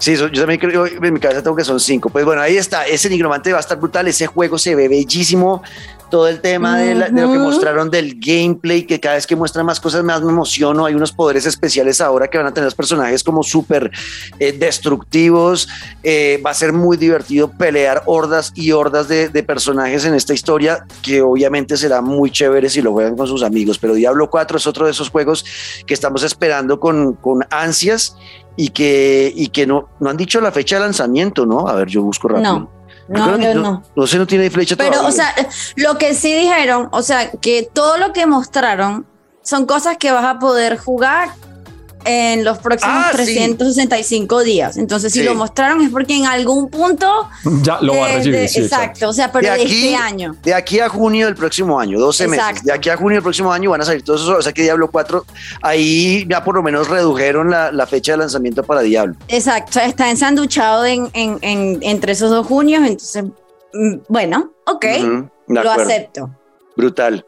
Sí, 0.00 0.16
yo 0.16 0.28
también 0.32 0.58
creo, 0.58 0.86
en 0.86 1.12
mi 1.12 1.20
cabeza 1.20 1.42
tengo 1.42 1.54
que 1.54 1.62
son 1.64 1.78
cinco. 1.78 2.08
Pues 2.10 2.24
bueno, 2.24 2.40
ahí 2.42 2.56
está, 2.56 2.86
ese 2.86 3.08
nigromante 3.10 3.52
va 3.52 3.58
a 3.58 3.60
estar 3.60 3.78
brutal, 3.78 4.08
ese 4.08 4.26
juego 4.26 4.58
se 4.58 4.74
ve 4.74 4.88
bellísimo. 4.88 5.62
Todo 6.10 6.26
el 6.26 6.40
tema 6.40 6.76
de, 6.76 6.96
la- 6.96 7.08
de 7.08 7.20
lo 7.22 7.30
que 7.30 7.38
mostraron 7.38 7.88
del 7.88 8.18
gameplay, 8.18 8.82
que 8.82 8.98
cada 8.98 9.14
vez 9.14 9.28
que 9.28 9.36
muestran 9.36 9.64
más 9.64 9.78
cosas 9.78 10.02
más 10.02 10.20
me 10.22 10.32
emociono. 10.32 10.84
Hay 10.84 10.94
unos 10.94 11.12
poderes 11.12 11.46
especiales 11.46 12.00
ahora 12.00 12.26
que 12.26 12.36
van 12.36 12.48
a 12.48 12.52
tener 12.52 12.64
los 12.64 12.74
personajes 12.74 13.22
como 13.22 13.44
súper 13.44 13.92
eh, 14.40 14.50
destructivos. 14.50 15.68
Eh, 16.02 16.42
va 16.44 16.50
a 16.50 16.54
ser 16.54 16.72
muy 16.72 16.96
divertido 16.96 17.48
pelear 17.52 18.02
hordas 18.06 18.50
y 18.56 18.72
hordas 18.72 19.06
de, 19.06 19.28
de 19.28 19.42
personajes 19.44 20.04
en 20.04 20.14
esta 20.14 20.34
historia, 20.34 20.84
que 21.00 21.22
obviamente 21.22 21.76
será 21.76 22.00
muy 22.00 22.32
chévere 22.32 22.68
si 22.70 22.82
lo 22.82 22.90
juegan 22.92 23.16
con 23.16 23.28
sus 23.28 23.44
amigos. 23.44 23.78
Pero 23.78 23.94
Diablo 23.94 24.28
4 24.30 24.56
es 24.58 24.66
otro 24.66 24.86
de 24.86 24.90
esos 24.90 25.10
juegos 25.10 25.44
que 25.86 25.94
estamos 25.94 26.24
esperando 26.24 26.80
con, 26.80 27.12
con 27.14 27.46
ansias 27.50 28.16
y 28.56 28.68
que, 28.68 29.32
y 29.34 29.48
que 29.48 29.66
no, 29.66 29.88
no 30.00 30.10
han 30.10 30.16
dicho 30.16 30.40
la 30.40 30.52
fecha 30.52 30.76
de 30.76 30.82
lanzamiento, 30.82 31.46
¿no? 31.46 31.66
A 31.68 31.74
ver, 31.74 31.88
yo 31.88 32.02
busco 32.02 32.28
rápido. 32.28 32.58
No. 32.60 32.80
No, 33.08 33.38
yo 33.38 33.54
no. 33.54 33.82
No 33.96 34.06
sé, 34.06 34.18
no 34.18 34.26
tiene 34.26 34.50
flecha 34.50 34.76
Pero, 34.76 34.90
todavía. 34.92 35.08
o 35.08 35.12
sea, 35.12 35.34
lo 35.74 35.98
que 35.98 36.14
sí 36.14 36.32
dijeron, 36.32 36.88
o 36.92 37.02
sea, 37.02 37.32
que 37.32 37.68
todo 37.72 37.98
lo 37.98 38.12
que 38.12 38.24
mostraron 38.26 39.04
son 39.42 39.66
cosas 39.66 39.96
que 39.96 40.12
vas 40.12 40.24
a 40.24 40.38
poder 40.38 40.78
jugar 40.78 41.30
en 42.04 42.44
los 42.44 42.58
próximos 42.58 42.94
Ah, 42.96 43.10
sí. 43.10 43.16
365 43.16 44.42
días. 44.42 44.76
Entonces, 44.76 45.12
si 45.12 45.20
Sí. 45.20 45.24
lo 45.24 45.34
mostraron 45.34 45.80
es 45.82 45.90
porque 45.90 46.16
en 46.16 46.26
algún 46.26 46.68
punto. 46.70 47.28
Ya 47.62 47.78
lo 47.80 47.96
va 47.96 48.06
a 48.06 48.08
de- 48.08 48.16
recibir. 48.16 48.40
de- 48.40 48.48
sí, 48.48 48.60
exacto, 48.60 49.08
o 49.08 49.12
sea, 49.12 49.30
pero 49.32 49.52
de, 49.54 49.62
este 49.62 49.94
año. 49.96 50.36
De 50.42 50.54
aquí 50.54 50.80
a 50.80 50.88
junio 50.88 51.26
del 51.26 51.34
próximo 51.34 51.78
año, 51.78 51.98
12 51.98 52.26
meses. 52.28 52.62
De 52.62 52.72
aquí 52.72 52.88
a 52.88 52.96
junio 52.96 53.16
del 53.16 53.22
próximo 53.22 53.52
año 53.52 53.70
van 53.70 53.80
a 53.82 53.84
salir 53.84 54.02
todos 54.02 54.22
esos. 54.22 54.38
O 54.38 54.42
sea 54.42 54.52
que 54.52 54.62
Diablo 54.62 54.90
4, 54.90 55.24
ahí 55.62 56.26
ya 56.28 56.42
por 56.44 56.54
lo 56.54 56.62
menos 56.62 56.88
redujeron 56.88 57.50
la, 57.50 57.70
la 57.72 57.86
fecha 57.86 58.12
de 58.12 58.18
lanzamiento 58.18 58.62
para 58.62 58.80
Diablo. 58.82 59.14
Exacto, 59.28 59.70
o 59.70 59.72
sea, 59.74 59.86
está 59.86 60.10
ensanduchado 60.10 60.84
en, 60.86 61.10
en, 61.12 61.38
en- 61.42 61.78
entre 61.82 62.12
esos 62.12 62.30
dos 62.30 62.46
junios. 62.46 62.82
Entonces, 62.86 63.24
mm, 63.74 63.94
bueno, 64.08 64.52
ok, 64.66 64.84
de 64.84 65.24
lo 65.48 65.70
acepto. 65.70 66.30
Brutal. 66.76 67.24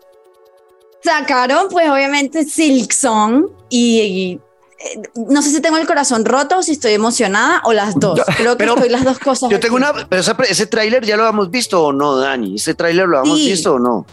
Sacaron, 1.05 1.69
pues, 1.69 1.91
obviamente, 1.91 2.45
Silksong 2.45 3.47
y. 3.69 4.01
y, 4.01 4.33
eh, 4.35 4.41
no 5.15 5.43
sé 5.43 5.51
si 5.51 5.61
tengo 5.61 5.77
el 5.79 5.87
corazón 5.87 6.25
roto 6.25 6.59
o 6.59 6.63
si 6.63 6.73
estoy 6.73 6.93
emocionada 6.93 7.63
o 7.65 7.73
las 7.73 7.95
dos. 7.99 8.21
Creo 8.37 8.53
que 8.53 8.59
Pero 8.59 8.75
estoy 8.75 8.89
las 8.91 9.05
dos 9.05 9.19
cosas. 9.19 9.51
Yo 9.51 9.61
tengo 9.61 9.77
aquí. 9.79 9.87
una. 9.93 10.07
Pero 10.09 10.21
esa- 10.21 10.37
ese 10.49 10.67
tráiler 10.67 11.05
ya 11.05 11.17
lo 11.17 11.25
habíamos 11.25 11.51
visto 11.51 11.83
o 11.85 11.93
no, 11.93 12.17
Dani. 12.17 12.57
¿Ese 12.57 12.75
tráiler 12.75 13.07
lo 13.09 13.25
Sí. 13.25 13.51
visto 13.51 13.75
o 13.75 13.79
no? 13.79 14.07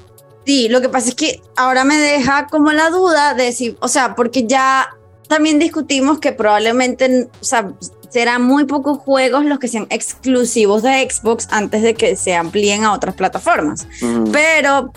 Sí, 0.45 0.67
lo 0.69 0.81
que 0.81 0.89
pasa 0.89 1.09
es 1.09 1.15
que 1.15 1.41
ahora 1.55 1.83
me 1.83 1.97
deja 1.97 2.47
como 2.47 2.71
la 2.71 2.89
duda 2.89 3.33
de 3.33 3.51
si, 3.51 3.77
o 3.81 3.88
sea, 3.88 4.15
porque 4.15 4.47
ya 4.47 4.89
también 5.27 5.59
discutimos 5.59 6.19
que 6.19 6.31
probablemente, 6.31 7.29
o 7.39 7.43
sea, 7.43 7.71
serán 8.09 8.41
muy 8.41 8.65
pocos 8.65 8.97
juegos 8.97 9.45
los 9.45 9.59
que 9.59 9.67
sean 9.67 9.85
exclusivos 9.91 10.81
de 10.81 11.07
Xbox 11.07 11.47
antes 11.51 11.83
de 11.83 11.93
que 11.93 12.15
se 12.15 12.35
amplíen 12.35 12.83
a 12.83 12.93
otras 12.93 13.13
plataformas. 13.13 13.85
Pero 14.31 14.91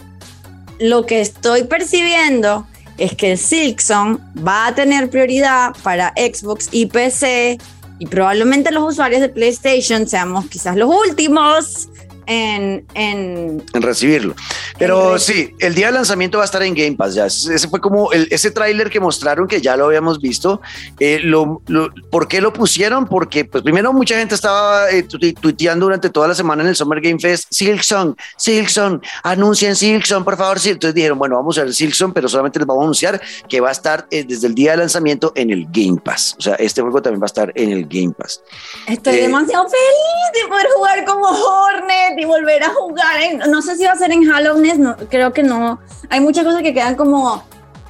lo 0.78 1.04
que 1.04 1.20
estoy 1.20 1.64
percibiendo 1.64 2.66
es 3.02 3.16
que 3.16 3.32
el 3.32 3.38
Silksong 3.38 4.20
va 4.46 4.68
a 4.68 4.74
tener 4.76 5.10
prioridad 5.10 5.74
para 5.82 6.12
Xbox 6.16 6.68
y 6.70 6.86
PC 6.86 7.58
y 7.98 8.06
probablemente 8.06 8.70
los 8.70 8.92
usuarios 8.92 9.20
de 9.20 9.28
PlayStation 9.28 10.06
seamos 10.06 10.46
quizás 10.46 10.76
los 10.76 10.88
últimos 10.88 11.88
en, 12.26 12.86
en 12.94 13.62
en 13.74 13.82
recibirlo. 13.82 14.34
Pero 14.78 15.14
En 15.14 15.20
sí, 15.20 15.54
el 15.58 15.74
día 15.74 15.86
de 15.86 15.92
lanzamiento 15.92 16.38
va 16.38 16.44
a 16.44 16.46
estar 16.46 16.62
en 16.62 16.74
Game 16.74 16.96
Pass. 16.96 17.14
Ya. 17.14 17.26
Ese 17.26 17.68
fue 17.68 17.80
como 17.80 18.10
el- 18.12 18.28
ese 18.30 18.50
tráiler 18.50 18.90
que 18.90 19.00
mostraron 19.00 19.46
que 19.46 19.60
ya 19.60 19.76
lo 19.76 19.86
habíamos 19.86 20.20
visto. 20.20 20.60
Eh, 20.98 21.20
lo, 21.22 21.62
lo- 21.66 21.90
¿Por 22.10 22.28
qué 22.28 22.40
lo 22.40 22.52
pusieron? 22.52 23.06
Porque, 23.06 23.44
pues, 23.44 23.62
primero, 23.62 23.92
mucha 23.92 24.16
gente 24.16 24.34
estaba 24.34 24.90
eh, 24.90 25.02
tu- 25.04 25.18
tuiteando 25.18 25.86
durante 25.86 26.10
toda 26.10 26.28
la 26.28 26.34
semana 26.34 26.62
en 26.62 26.68
el 26.70 26.76
Summer 26.76 27.00
Game 27.00 27.18
Fest: 27.18 27.46
Silksong, 27.50 28.16
Silksong, 28.36 29.00
anuncien 29.22 29.76
Silksong, 29.76 30.24
por 30.24 30.36
favor. 30.36 30.58
Entonces 30.64 30.94
dijeron, 30.94 31.18
bueno, 31.18 31.36
vamos 31.36 31.58
a 31.58 31.64
ver 31.64 31.74
Silksong, 31.74 32.12
pero 32.12 32.28
solamente 32.28 32.58
les 32.58 32.66
vamos 32.66 32.82
a 32.82 32.84
anunciar 32.84 33.20
que 33.48 33.60
va 33.60 33.68
a 33.68 33.72
estar 33.72 34.06
eh, 34.10 34.24
desde 34.24 34.46
el 34.46 34.54
día 34.54 34.72
de 34.72 34.78
lanzamiento 34.78 35.32
en 35.36 35.50
el 35.50 35.66
Game 35.70 36.00
Pass. 36.02 36.34
O 36.38 36.42
sea, 36.42 36.54
este 36.54 36.80
juego 36.82 37.00
también 37.02 37.20
va 37.20 37.24
a 37.24 37.26
estar 37.26 37.52
en 37.54 37.70
el 37.72 37.86
Game 37.86 38.12
Pass. 38.16 38.42
Estoy 38.88 39.16
Eh, 39.16 39.22
demasiado 39.22 39.64
feliz 39.68 40.42
de 40.42 40.48
poder 40.48 40.66
jugar 40.74 41.04
como 41.04 41.26
Hornet 41.28 42.11
y 42.18 42.24
volver 42.24 42.62
a 42.62 42.68
jugar. 42.70 43.20
en- 43.22 43.38
no 43.50 43.62
sé 43.62 43.76
si 43.76 43.84
va 43.84 43.92
a 43.92 43.96
ser 43.96 44.12
en 44.12 44.24
Halloween, 44.24 44.82
no, 44.82 44.96
creo 45.08 45.32
que 45.32 45.42
no. 45.42 45.80
Hay 46.10 46.20
muchas 46.20 46.44
cosas 46.44 46.62
que 46.62 46.74
quedan 46.74 46.94
como. 46.96 47.42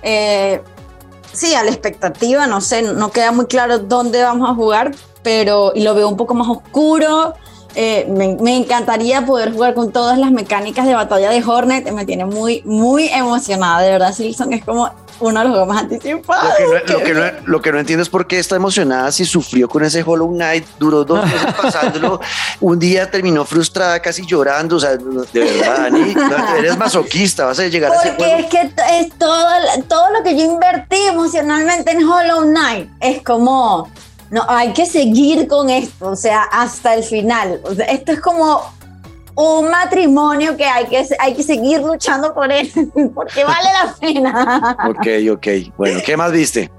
eh, 0.02 0.60
sí, 1.32 1.54
a 1.54 1.62
la 1.62 1.70
expectativa, 1.70 2.46
no 2.46 2.60
sé, 2.60 2.82
no 2.82 3.10
queda 3.12 3.32
muy 3.32 3.46
claro 3.46 3.78
dónde 3.78 4.22
vamos 4.22 4.48
a 4.50 4.54
jugar, 4.54 4.92
pero. 5.22 5.72
Y 5.74 5.82
lo 5.82 5.94
veo 5.94 6.08
un 6.08 6.16
poco 6.16 6.34
más 6.34 6.48
oscuro. 6.48 7.34
Eh, 7.74 8.06
me, 8.10 8.36
me 8.36 8.56
encantaría 8.56 9.24
poder 9.24 9.52
jugar 9.52 9.74
con 9.74 9.92
todas 9.92 10.18
las 10.18 10.30
mecánicas 10.30 10.86
de 10.86 10.94
batalla 10.94 11.30
de 11.30 11.42
Hornet. 11.44 11.90
Me 11.92 12.04
tiene 12.04 12.24
muy, 12.24 12.62
muy 12.64 13.08
emocionada. 13.08 13.80
De 13.80 13.90
verdad, 13.90 14.12
Silson 14.12 14.52
es 14.52 14.64
como 14.64 14.90
uno 15.20 15.40
de 15.40 15.44
los 15.44 15.52
juegos 15.52 15.68
más 15.68 15.82
anticipados. 15.82 16.52
Lo 16.60 16.82
que, 16.82 16.92
no, 16.92 16.98
lo, 16.98 17.04
que 17.04 17.14
no, 17.14 17.22
lo 17.44 17.62
que 17.62 17.72
no 17.72 17.78
entiendo 17.78 18.02
es 18.02 18.08
por 18.08 18.26
qué 18.26 18.38
está 18.38 18.56
emocionada 18.56 19.10
si 19.12 19.24
sufrió 19.24 19.68
con 19.68 19.84
ese 19.84 20.02
Hollow 20.04 20.28
Knight, 20.28 20.66
duró 20.78 21.04
dos 21.04 21.24
meses 21.24 21.54
pasándolo, 21.54 22.20
un 22.60 22.78
día 22.78 23.10
terminó 23.10 23.44
frustrada, 23.44 24.00
casi 24.00 24.26
llorando, 24.26 24.76
o 24.76 24.80
sea, 24.80 24.96
de 24.96 25.40
verdad, 25.40 25.82
Dani, 25.82 26.14
no, 26.14 26.56
eres 26.56 26.76
masoquista, 26.76 27.46
vas 27.46 27.58
a 27.58 27.66
llegar 27.68 27.92
a 27.92 27.96
ese 27.96 28.08
Porque 28.08 28.24
juego. 28.24 28.38
es 28.40 28.46
que 28.46 29.00
es 29.00 29.18
todo, 29.18 29.46
todo 29.88 30.10
lo 30.10 30.22
que 30.22 30.36
yo 30.36 30.44
invertí 30.44 30.96
emocionalmente 30.96 31.92
en 31.92 32.08
Hollow 32.08 32.42
Knight. 32.42 32.90
Es 33.00 33.22
como, 33.22 33.88
no, 34.32 34.42
hay 34.48 34.72
que 34.72 34.86
seguir 34.86 35.46
con 35.46 35.68
esto, 35.68 36.08
o 36.08 36.16
sea, 36.16 36.44
hasta 36.44 36.94
el 36.94 37.04
final. 37.04 37.60
O 37.64 37.74
sea, 37.74 37.84
esto 37.84 38.12
es 38.12 38.20
como 38.20 38.62
un 39.34 39.70
matrimonio 39.70 40.56
que 40.56 40.64
hay 40.64 40.86
que, 40.86 41.06
hay 41.18 41.34
que 41.34 41.42
seguir 41.42 41.82
luchando 41.82 42.32
por 42.32 42.50
él, 42.50 42.72
porque 43.14 43.44
vale 43.44 43.68
la 43.84 43.94
pena. 43.94 44.76
Ok, 44.88 45.36
ok, 45.36 45.74
bueno, 45.76 46.00
¿qué 46.04 46.16
más 46.16 46.32
viste? 46.32 46.70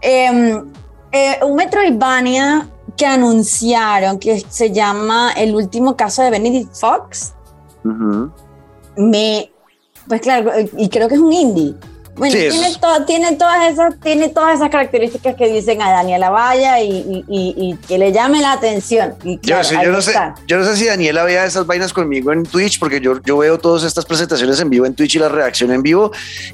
Em, 0.00 0.72
eh, 1.12 1.38
un 1.42 1.54
Metroidvania 1.54 2.66
que 2.96 3.04
anunciaron 3.04 4.18
que 4.18 4.40
se 4.48 4.72
llama 4.72 5.32
El 5.36 5.54
último 5.54 5.96
caso 5.96 6.22
de 6.22 6.30
Benedict 6.30 6.74
Fox. 6.74 7.34
Me 8.96 9.52
pues 10.08 10.20
claro 10.22 10.50
y 10.76 10.88
creo 10.88 11.08
que 11.08 11.14
es 11.14 11.20
un 11.20 11.32
indie 11.32 11.74
bueno 12.20 12.32
Sí, 12.36 12.48
tiene, 12.50 12.74
to- 12.76 13.04
tiene 13.06 13.32
todas 13.36 13.72
esas 13.72 13.98
tiene 14.00 14.28
todas 14.28 14.54
esas 14.54 14.70
características 14.70 15.34
que 15.34 15.48
dicen 15.52 15.82
a 15.82 15.90
Daniela 15.90 16.30
Vaya 16.30 16.80
y, 16.80 16.90
y- 16.90 17.24
y- 17.28 17.54
y 17.56 17.76
que 17.88 17.98
le 17.98 18.12
llame 18.12 18.40
la 18.40 18.52
atención 18.52 19.14
y 19.24 19.40
Yo, 19.42 19.64
sé, 19.64 19.74
no 19.86 20.00
sé, 20.00 20.14
yo 20.46 20.58
no 20.58 20.64
sé 20.64 20.76
si 20.76 20.86
Daniela 20.86 21.24
vea 21.24 21.44
esas 21.44 21.66
vainas 21.66 21.92
conmigo 21.92 22.32
en 22.32 22.44
Twitch, 22.44 22.78
porque 22.78 23.00
yo, 23.00 23.20
yo 23.24 23.38
veo 23.38 23.58
todas 23.58 23.82
estas 23.82 24.04
presentaciones 24.04 24.60
en 24.60 24.70
vivo 24.70 24.86
en 24.86 24.94
Twitch 24.94 25.16
y 25.16 25.18
la 25.18 25.28
reacción 25.28 25.72
en 25.72 25.82
vivo, 25.82 26.12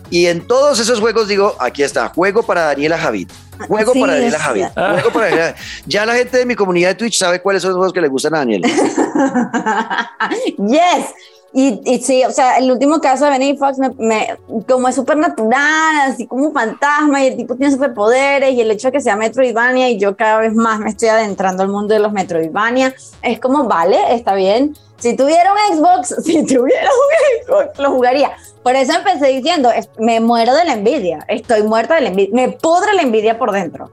y 0.09 0.27
en 0.27 0.47
todos 0.47 0.79
esos 0.81 1.01
juegos 1.01 1.29
digo, 1.29 1.55
aquí 1.59 1.83
está, 1.83 2.09
juego 2.09 2.43
para 2.43 2.63
Daniela 2.63 2.97
Javid. 2.97 3.29
Juego 3.69 3.93
Sí, 3.95 4.01
para 4.01 4.15
Daniela 4.15 4.39
Javid. 4.39 4.65
Juego 4.75 5.11
para 5.13 5.27
Daniela- 5.31 5.55
Ya 5.87 6.05
la 6.07 6.15
gente 6.15 6.39
de 6.39 6.47
mi 6.47 6.55
comunidad 6.55 6.91
de 6.91 6.95
Twitch 6.97 7.17
sabe 7.19 7.41
cuáles 7.41 7.63
son 7.63 7.71
los 7.71 7.79
juegos 7.79 7.93
que 7.93 8.01
le 8.03 8.09
gustan 8.09 8.35
a 8.35 8.39
Daniela. 8.39 8.69
yes 10.59 11.15
y, 11.53 11.81
y 11.85 12.03
sí, 12.03 12.23
o 12.25 12.31
sea, 12.31 12.59
el 12.59 12.71
último 12.71 13.01
caso 13.01 13.25
de 13.25 13.31
Benny 13.31 13.57
Fox, 13.57 13.79
me, 13.79 13.91
me- 13.99 14.37
como 14.69 14.89
es 14.89 14.95
súper 14.95 15.17
natural, 15.17 16.11
así 16.11 16.27
como 16.27 16.47
un 16.49 16.53
fantasma, 16.53 17.23
y 17.25 17.29
el 17.29 17.37
tipo 17.37 17.57
tiene 17.57 17.73
superpoderes, 17.73 18.53
y 18.53 18.61
el 18.61 18.71
hecho 18.71 18.89
de 18.89 18.93
que 18.93 19.01
sea 19.01 19.17
Metroidvania, 19.17 19.89
y 19.89 19.99
yo 19.99 20.17
cada 20.17 20.39
vez 20.39 20.55
más 20.55 20.81
me 20.81 20.91
estoy 20.91 21.09
adentrando 21.09 21.63
al 21.63 21.71
mundo 21.71 21.95
de 21.95 22.01
los 22.01 22.13
Metroidvania, 22.13 22.95
es 23.23 23.41
como, 23.41 23.65
vale, 23.65 23.97
está 24.15 24.35
bien. 24.35 24.77
Si 24.99 25.15
tuviera 25.17 25.53
un 25.53 25.77
Xbox, 25.77 26.17
si 26.25 26.45
tuviera 26.45 26.89
un 26.91 27.47
Xbox, 27.47 27.79
lo 27.79 27.91
jugaría. 27.91 28.33
Por 28.63 28.75
eso 28.77 28.93
empecé 28.95 29.29
diciendo, 29.29 29.71
me 29.99 30.21
muero 30.21 30.55
de 30.55 30.65
la 30.65 30.73
envidia, 30.75 31.25
estoy 31.29 31.63
muerta 31.63 31.95
de 31.95 32.01
la 32.03 32.09
envidia, 32.09 32.35
me 32.35 32.49
pudre 32.53 32.93
la 32.95 33.03
envidia 33.03 33.39
por 33.39 33.53
dentro. 33.53 33.91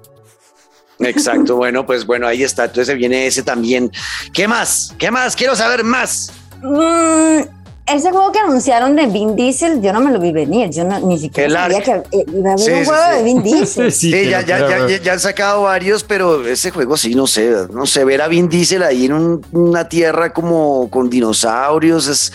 Exacto, 1.00 1.56
bueno, 1.56 1.86
pues 1.86 2.06
bueno, 2.06 2.28
ahí 2.28 2.44
está. 2.44 2.66
Entonces 2.66 2.96
viene 2.96 3.26
ese 3.28 3.44
también. 3.44 3.92
¿Qué 4.34 4.48
más? 4.48 4.94
¿Qué 4.98 5.12
más? 5.12 5.36
Quiero 5.36 5.56
saber 5.56 5.84
más. 5.84 6.32
Mm, 6.64 7.44
ese 7.86 8.12
juego 8.12 8.32
que 8.32 8.40
anunciaron 8.40 8.96
de 8.96 9.08
Vin 9.08 9.36
Diesel, 9.36 9.82
yo 9.82 9.92
no 9.92 10.00
me 10.00 10.12
lo 10.12 10.20
vi 10.20 10.32
venir. 10.32 10.70
Yo 10.70 10.86
no, 10.86 11.00
ni 11.02 11.20
siquiera 11.20 11.48
El 11.48 11.54
sabía 11.54 11.78
Ark. 11.78 11.86
que 12.12 12.18
eh, 12.18 12.26
iba 12.34 12.50
a 12.52 12.54
haber 12.54 12.60
Sí, 12.60 12.72
un 12.72 12.80
sí, 12.80 12.86
juego 12.86 13.04
sí. 13.12 13.18
de 13.18 13.24
Vin 13.24 13.44
Diesel. 13.44 13.92
Sí, 13.92 14.12
Sí, 14.12 14.12
que 14.12 14.30
ya, 14.30 14.42
ya, 14.42 14.60
ya, 14.70 14.88
ya, 14.88 14.98
ya 15.02 15.14
han 15.14 15.20
sacado 15.20 15.64
varios, 15.64 16.04
pero 16.06 16.48
ese 16.48 16.72
juego 16.72 16.96
sí, 16.96 17.14
no 17.16 17.28
sé, 17.28 17.54
no 17.72 17.86
sé, 17.86 18.06
ver 18.06 18.22
a 18.22 18.28
Vin 18.30 18.48
Diesel 18.48 18.84
ahí 18.84 19.06
en 19.06 19.14
un- 19.14 19.46
una 19.52 19.90
tierra 19.90 20.32
como 20.32 20.90
con 20.90 21.10
dinosaurios, 21.10 22.08
es, 22.08 22.32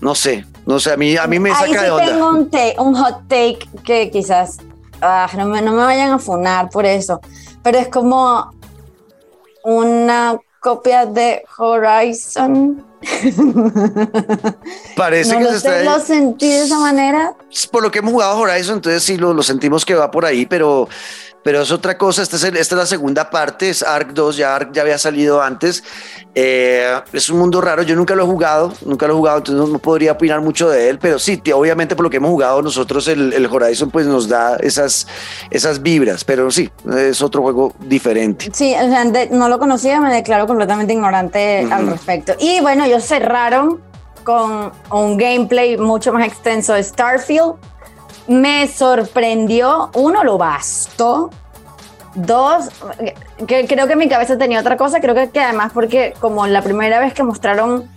no 0.00 0.14
sé, 0.14 0.46
no 0.66 0.78
sé, 0.78 0.92
a 0.92 0.96
mí, 0.96 1.16
a 1.16 1.26
mí 1.26 1.40
me 1.40 1.50
Ahí 1.50 1.56
saca 1.72 1.80
sí 1.80 1.84
de 1.86 1.90
onda. 1.90 2.06
tengo 2.06 2.28
un, 2.30 2.50
ta- 2.50 2.80
un 2.82 2.94
hot 2.94 3.26
take 3.28 3.58
que 3.84 4.10
quizás 4.10 4.58
ah, 5.00 5.28
no, 5.36 5.46
me, 5.46 5.60
no 5.62 5.72
me 5.72 5.78
vayan 5.82 6.12
a 6.12 6.18
funar 6.20 6.70
por 6.70 6.86
eso, 6.86 7.20
pero 7.64 7.78
es 7.78 7.88
como 7.88 8.52
una 9.64 10.38
copia 10.60 11.06
de 11.06 11.42
Horizon. 11.58 12.84
Parece 14.96 15.32
no 15.32 15.38
que 15.38 15.44
lo 15.44 15.52
se 15.52 15.60
sé, 15.60 15.78
está... 15.80 15.84
lo 15.84 16.00
sentí 16.00 16.48
de 16.48 16.62
esa 16.62 16.78
manera. 16.78 17.34
por 17.70 17.82
lo 17.82 17.90
que 17.90 17.98
hemos 17.98 18.12
jugado 18.12 18.38
Horizon, 18.38 18.76
entonces 18.76 19.02
sí 19.02 19.16
lo, 19.16 19.34
lo 19.34 19.42
sentimos 19.42 19.84
que 19.84 19.94
va 19.94 20.10
por 20.10 20.24
ahí, 20.24 20.46
pero, 20.46 20.88
pero 21.42 21.62
es 21.62 21.70
otra 21.72 21.98
cosa. 21.98 22.22
Esta 22.22 22.36
es, 22.36 22.44
el- 22.44 22.56
esta 22.56 22.74
es 22.74 22.78
la 22.78 22.86
segunda 22.86 23.30
parte, 23.30 23.70
es 23.70 23.82
Ark 23.82 24.12
2, 24.12 24.36
ya 24.36 24.54
Ark 24.54 24.70
ya 24.72 24.82
había 24.82 24.98
salido 24.98 25.42
antes. 25.42 25.82
Eh, 26.34 27.00
es 27.12 27.28
un 27.28 27.38
mundo 27.38 27.60
raro, 27.60 27.82
yo 27.82 27.94
nunca 27.94 28.14
lo 28.14 28.22
he 28.22 28.26
jugado, 28.26 28.72
nunca 28.86 29.06
lo 29.06 29.12
he 29.12 29.16
jugado, 29.16 29.38
entonces 29.38 29.66
no, 29.66 29.70
no 29.72 29.78
podría 29.78 30.12
opinar 30.12 30.40
mucho 30.40 30.68
de 30.70 30.88
él, 30.88 30.98
pero 30.98 31.18
sí, 31.18 31.42
obviamente 31.54 31.94
por 31.94 32.04
lo 32.04 32.10
que 32.10 32.16
hemos 32.16 32.30
jugado 32.30 32.62
nosotros, 32.62 33.06
el, 33.08 33.32
el 33.34 33.46
Horizon 33.46 33.90
pues 33.90 34.06
nos 34.06 34.28
da 34.28 34.56
esas, 34.56 35.06
esas 35.50 35.82
vibras, 35.82 36.24
pero 36.24 36.50
sí, 36.50 36.70
es 36.96 37.20
otro 37.20 37.42
juego 37.42 37.74
diferente. 37.80 38.48
Sí, 38.52 38.74
o 38.74 38.88
sea, 38.88 39.04
de- 39.04 39.28
no 39.28 39.48
lo 39.48 39.58
conocía, 39.58 40.00
me 40.00 40.12
declaro 40.14 40.46
completamente 40.46 40.92
ignorante 40.94 41.66
al 41.70 41.82
Ujú. 41.84 41.92
respecto. 41.92 42.32
Y 42.38 42.60
bueno, 42.60 42.84
ellos 42.84 43.04
cerraron 43.04 43.80
con 44.24 44.72
un 44.90 45.16
gameplay 45.18 45.76
mucho 45.76 46.12
más 46.12 46.26
extenso 46.26 46.74
de 46.74 46.82
Starfield. 46.84 47.54
Me 48.28 48.68
sorprendió, 48.68 49.90
uno, 49.94 50.24
lo 50.24 50.38
vasto 50.38 51.30
Dos, 52.14 52.68
que 53.46 53.66
creo 53.66 53.86
que 53.86 53.96
mi 53.96 54.06
cabeza 54.06 54.36
tenía 54.36 54.60
otra 54.60 54.76
cosa, 54.76 55.00
creo 55.00 55.14
que, 55.14 55.30
que 55.30 55.40
además 55.40 55.72
porque 55.72 56.12
como 56.20 56.46
la 56.46 56.60
primera 56.60 57.00
vez 57.00 57.14
que 57.14 57.22
mostraron 57.22 57.88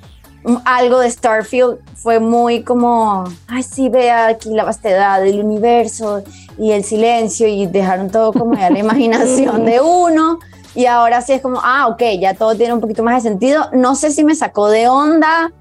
algo 0.63 0.99
de 0.99 1.11
Starfield 1.11 1.79
fue 1.95 2.19
muy 2.19 2.63
como, 2.63 3.25
ay 3.47 3.63
sí, 3.63 3.89
vea 3.89 4.27
aquí 4.27 4.51
la 4.51 4.63
vastedad 4.63 5.21
del 5.21 5.43
universo 5.43 6.23
y 6.57 6.71
el 6.71 6.85
silencio 6.85 7.47
y 7.47 7.65
dejaron 7.65 8.09
todo 8.09 8.31
como 8.31 8.53
a 8.53 8.69
la 8.69 8.79
imaginación 8.79 9.65
de 9.65 9.81
uno. 9.81 10.39
Y 10.75 10.85
ahora 10.85 11.21
sí 11.21 11.33
es 11.33 11.41
como, 11.41 11.59
ah, 11.63 11.87
ok, 11.87 12.01
ya 12.19 12.33
todo 12.33 12.55
tiene 12.55 12.73
un 12.73 12.81
poquito 12.81 13.01
más 13.01 13.23
de 13.23 13.29
sentido. 13.29 13.69
No 13.71 13.95
sé 13.95 14.11
si 14.11 14.23
me 14.23 14.35
sacó 14.35 14.67
de 14.67 14.87
onda 14.87 15.51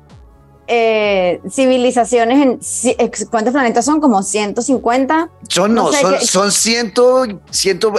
eh, 0.67 1.41
civilizaciones 1.51 2.61
en 2.99 3.11
cuántos 3.31 3.53
planetas 3.53 3.85
son 3.85 4.01
como 4.01 4.23
150 4.23 5.29
son 5.49 5.75
no, 5.75 5.93
son, 5.93 6.21
son 6.21 6.53
ciento, 6.53 7.27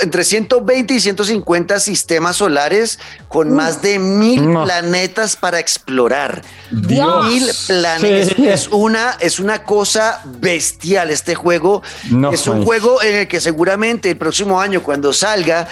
entre 0.01 0.23
120 0.23 0.93
y 0.93 0.99
150 0.99 1.79
sistemas 1.79 2.37
solares 2.37 2.99
con 3.27 3.53
más 3.53 3.81
de 3.81 3.99
mil 3.99 4.51
planetas 4.51 5.35
para 5.35 5.59
explorar. 5.59 6.41
Mil 6.71 7.49
planetas. 7.67 8.37
Es 8.39 8.67
una 8.69 9.17
es 9.19 9.39
una 9.39 9.63
cosa 9.63 10.21
bestial 10.25 11.11
este 11.11 11.35
juego. 11.35 11.83
Es 12.31 12.47
un 12.47 12.65
juego 12.65 13.01
en 13.01 13.15
el 13.15 13.27
que 13.27 13.41
seguramente 13.41 14.09
el 14.09 14.17
próximo 14.17 14.59
año 14.59 14.81
cuando 14.81 15.13
salga 15.13 15.67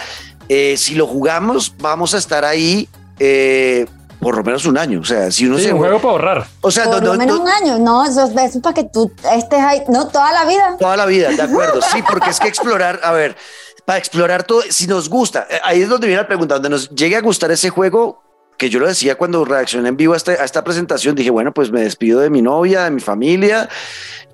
eh, 0.48 0.76
si 0.76 0.94
lo 0.94 1.06
jugamos 1.06 1.74
vamos 1.78 2.14
a 2.14 2.18
estar 2.18 2.44
ahí 2.44 2.88
eh, 3.18 3.86
por 4.24 4.38
lo 4.38 4.42
menos 4.42 4.64
un 4.64 4.78
año. 4.78 5.00
O 5.00 5.04
sea, 5.04 5.30
si 5.30 5.46
uno 5.46 5.58
sí, 5.58 5.64
se. 5.64 5.72
un 5.72 5.78
juego 5.78 5.98
para 5.98 6.12
ahorrar. 6.12 6.46
O 6.62 6.70
sea, 6.70 6.90
por 6.90 7.02
lo 7.04 7.14
menos 7.14 7.38
un 7.38 7.48
año, 7.48 7.78
no, 7.78 8.04
eso, 8.04 8.24
es 8.24 8.58
para 8.58 8.74
que 8.74 8.84
tú 8.84 9.12
estés 9.30 9.60
ahí, 9.60 9.82
no, 9.88 10.08
toda 10.08 10.32
la 10.32 10.46
vida. 10.46 10.76
Toda 10.80 10.96
la 10.96 11.04
vida, 11.04 11.28
de 11.28 11.42
acuerdo. 11.42 11.80
Sí, 11.82 12.02
porque 12.08 12.30
es 12.30 12.40
que 12.40 12.48
explorar, 12.48 13.00
a 13.04 13.12
ver, 13.12 13.36
para 13.84 13.98
explorar 13.98 14.44
todo, 14.44 14.62
si 14.70 14.86
nos 14.86 15.10
gusta, 15.10 15.46
eh, 15.50 15.60
ahí 15.62 15.82
es 15.82 15.88
donde 15.90 16.06
viene 16.06 16.22
la 16.22 16.26
pregunta, 16.26 16.54
donde 16.54 16.70
nos 16.70 16.88
llegue 16.88 17.16
a 17.16 17.20
gustar 17.20 17.50
ese 17.50 17.68
juego, 17.68 18.22
que 18.56 18.70
yo 18.70 18.80
lo 18.80 18.86
decía 18.86 19.16
cuando 19.16 19.44
reaccioné 19.44 19.90
en 19.90 19.96
vivo 19.98 20.14
a 20.14 20.16
esta, 20.16 20.32
a 20.32 20.44
esta 20.44 20.64
presentación, 20.64 21.14
dije, 21.14 21.30
bueno, 21.30 21.52
pues 21.52 21.70
me 21.70 21.82
despido 21.82 22.20
de 22.20 22.30
mi 22.30 22.40
novia, 22.40 22.84
de 22.84 22.90
mi 22.90 23.00
familia. 23.00 23.68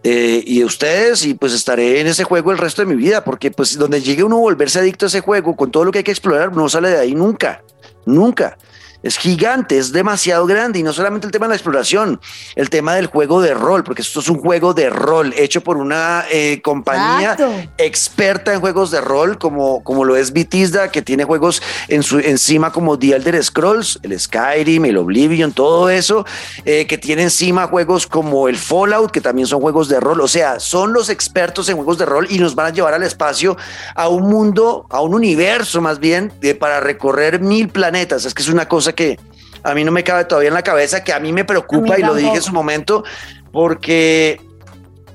Eh, 0.02 0.42
y 0.46 0.60
de 0.60 0.64
ustedes 0.64 1.26
y 1.26 1.34
pues 1.34 1.52
estaré 1.52 2.00
en 2.00 2.06
ese 2.06 2.24
juego 2.24 2.52
el 2.52 2.56
resto 2.56 2.80
de 2.80 2.86
mi 2.86 2.94
vida 2.94 3.22
porque 3.22 3.50
pues 3.50 3.76
donde 3.76 4.00
llegue 4.00 4.24
uno 4.24 4.36
a 4.36 4.40
volverse 4.40 4.78
adicto 4.78 5.04
a 5.04 5.08
ese 5.08 5.20
juego 5.20 5.56
con 5.56 5.70
todo 5.70 5.84
lo 5.84 5.92
que 5.92 5.98
hay 5.98 6.04
que 6.04 6.10
explorar 6.10 6.56
no 6.56 6.70
sale 6.70 6.88
de 6.88 6.98
ahí 6.98 7.14
nunca 7.14 7.62
nunca 8.06 8.56
es 9.02 9.16
gigante, 9.16 9.78
es 9.78 9.92
demasiado 9.92 10.46
grande. 10.46 10.78
Y 10.78 10.82
no 10.82 10.92
solamente 10.92 11.26
el 11.26 11.32
tema 11.32 11.46
de 11.46 11.50
la 11.50 11.56
exploración, 11.56 12.20
el 12.56 12.70
tema 12.70 12.94
del 12.94 13.06
juego 13.06 13.40
de 13.40 13.54
rol, 13.54 13.84
porque 13.84 14.02
esto 14.02 14.20
es 14.20 14.28
un 14.28 14.38
juego 14.38 14.74
de 14.74 14.90
rol 14.90 15.34
hecho 15.36 15.62
por 15.62 15.76
una 15.76 16.24
eh, 16.30 16.60
compañía 16.62 17.36
experta 17.78 18.52
en 18.52 18.60
juegos 18.60 18.90
de 18.90 19.00
rol 19.00 19.38
como, 19.38 19.82
como 19.82 20.04
lo 20.04 20.16
es 20.16 20.32
Bethesda, 20.32 20.90
que 20.90 21.02
tiene 21.02 21.24
juegos 21.24 21.62
en 21.88 22.02
su, 22.02 22.18
encima 22.18 22.72
como 22.72 22.98
The 22.98 23.16
Elder 23.16 23.42
Scrolls, 23.42 23.98
el 24.02 24.18
Skyrim, 24.18 24.84
el 24.84 24.96
Oblivion, 24.96 25.52
todo 25.52 25.88
eso, 25.90 26.24
eh, 26.64 26.86
que 26.86 26.98
tiene 26.98 27.22
encima 27.22 27.66
juegos 27.66 28.06
como 28.06 28.48
el 28.48 28.56
Fallout, 28.56 29.10
que 29.10 29.20
también 29.20 29.46
son 29.46 29.60
juegos 29.60 29.88
de 29.88 30.00
rol, 30.00 30.20
o 30.20 30.28
sea, 30.28 30.60
son 30.60 30.92
los 30.92 31.08
expertos 31.08 31.68
en 31.68 31.76
juegos 31.76 31.98
de 31.98 32.06
rol 32.06 32.26
y 32.30 32.38
nos 32.38 32.54
van 32.54 32.66
a 32.66 32.70
llevar 32.70 32.94
al 32.94 33.02
espacio, 33.02 33.56
a 33.94 34.08
un 34.08 34.28
mundo, 34.28 34.86
a 34.90 35.00
un 35.00 35.14
universo 35.14 35.80
más 35.80 35.98
bien, 35.98 36.32
para 36.58 36.80
recorrer 36.80 37.40
mil 37.40 37.68
planetas, 37.68 38.24
es 38.24 38.34
que 38.34 38.42
es 38.42 38.48
una 38.48 38.68
cosa 38.68 38.89
que 38.92 39.18
a 39.62 39.74
mí 39.74 39.84
no 39.84 39.92
me 39.92 40.04
cabe 40.04 40.24
todavía 40.24 40.48
en 40.48 40.54
la 40.54 40.62
cabeza, 40.62 41.04
que 41.04 41.12
a 41.12 41.20
mí 41.20 41.32
me 41.32 41.44
preocupa 41.44 41.98
y 41.98 42.02
lo 42.02 42.14
dije 42.14 42.36
en 42.36 42.42
su 42.42 42.52
momento, 42.52 43.04
porque 43.52 44.40